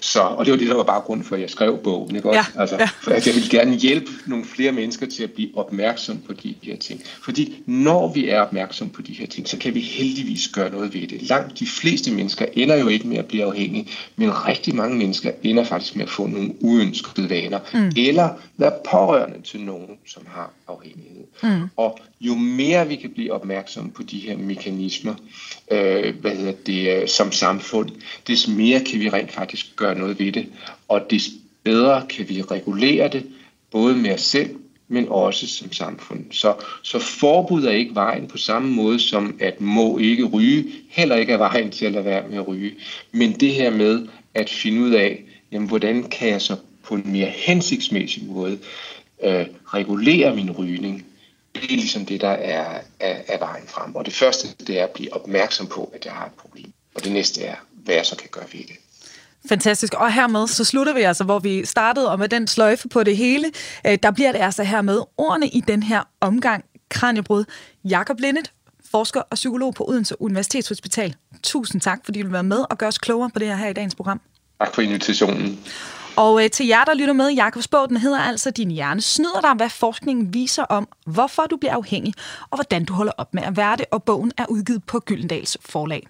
[0.00, 2.16] Så, og det var det, der var bare grund for, at jeg skrev bogen.
[2.16, 2.28] Ikke?
[2.28, 2.88] Ja, altså, ja.
[3.02, 6.54] For at jeg vil gerne hjælpe nogle flere mennesker til at blive opmærksom på de
[6.62, 7.02] her ting.
[7.24, 10.94] Fordi når vi er opmærksom på de her ting, så kan vi heldigvis gøre noget
[10.94, 11.22] ved det.
[11.22, 15.30] Langt de fleste mennesker ender jo ikke med at blive afhængige, men rigtig mange mennesker
[15.42, 17.92] ender faktisk med at få nogle uønskede vaner, mm.
[17.96, 21.24] eller være pårørende til nogen, som har afhængighed.
[21.42, 21.68] Mm.
[21.76, 25.14] Og jo mere vi kan blive opmærksomme på de her mekanismer,
[25.70, 27.90] øh, hvad hedder det, øh, som samfund,
[28.26, 29.41] des mere kan vi rent faktisk
[29.76, 30.46] gøre noget ved det,
[30.88, 31.30] og des
[31.64, 33.26] bedre kan vi regulere det,
[33.70, 34.56] både med os selv,
[34.88, 36.24] men også som samfund.
[36.30, 41.16] Så, så forbud er ikke vejen på samme måde som at må ikke ryge, heller
[41.16, 42.72] ikke er vejen til at lade være med at ryge.
[43.12, 47.12] Men det her med at finde ud af, jamen, hvordan kan jeg så på en
[47.12, 48.58] mere hensigtsmæssig måde
[49.24, 51.06] øh, regulere min rygning,
[51.54, 53.94] Det er ligesom det, der er, er, er vejen frem.
[53.94, 56.72] Og det første, det er at blive opmærksom på, at jeg har et problem.
[56.94, 58.76] Og det næste er, hvad jeg så kan gøre ved det.
[59.48, 59.94] Fantastisk.
[59.94, 63.16] Og hermed så slutter vi altså, hvor vi startede, og med den sløjfe på det
[63.16, 63.50] hele,
[63.86, 67.44] øh, der bliver det altså hermed ordene i den her omgang Kranjebrud.
[67.84, 68.52] Jakob Lindet,
[68.90, 71.14] forsker og psykolog på Odense Universitetshospital.
[71.42, 73.68] Tusind tak, fordi du vil være med og gøre os klogere på det her, her
[73.68, 74.20] i dagens program.
[74.60, 75.58] Tak for invitationen.
[76.16, 79.40] Og øh, til jer, der lytter med, Jakobs bog, den hedder altså Din hjerne snyder
[79.40, 82.14] dig, hvad forskningen viser om, hvorfor du bliver afhængig,
[82.50, 85.56] og hvordan du holder op med at være det, og bogen er udgivet på Gyldendals
[85.60, 86.06] forlag.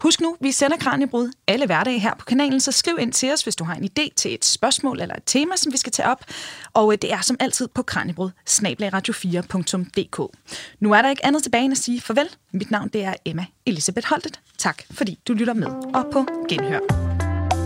[0.00, 3.42] Husk nu, vi sender Kranjebrud alle hverdage her på kanalen, så skriv ind til os,
[3.42, 6.08] hvis du har en idé til et spørgsmål eller et tema, som vi skal tage
[6.08, 6.24] op.
[6.72, 10.36] Og øh, det er som altid på kranjebrud, radio4.dk.
[10.80, 12.28] Nu er der ikke andet tilbage end at sige farvel.
[12.52, 14.40] Mit navn det er Emma Elisabeth Holtet.
[14.58, 17.11] Tak fordi du lytter med, og på genhør.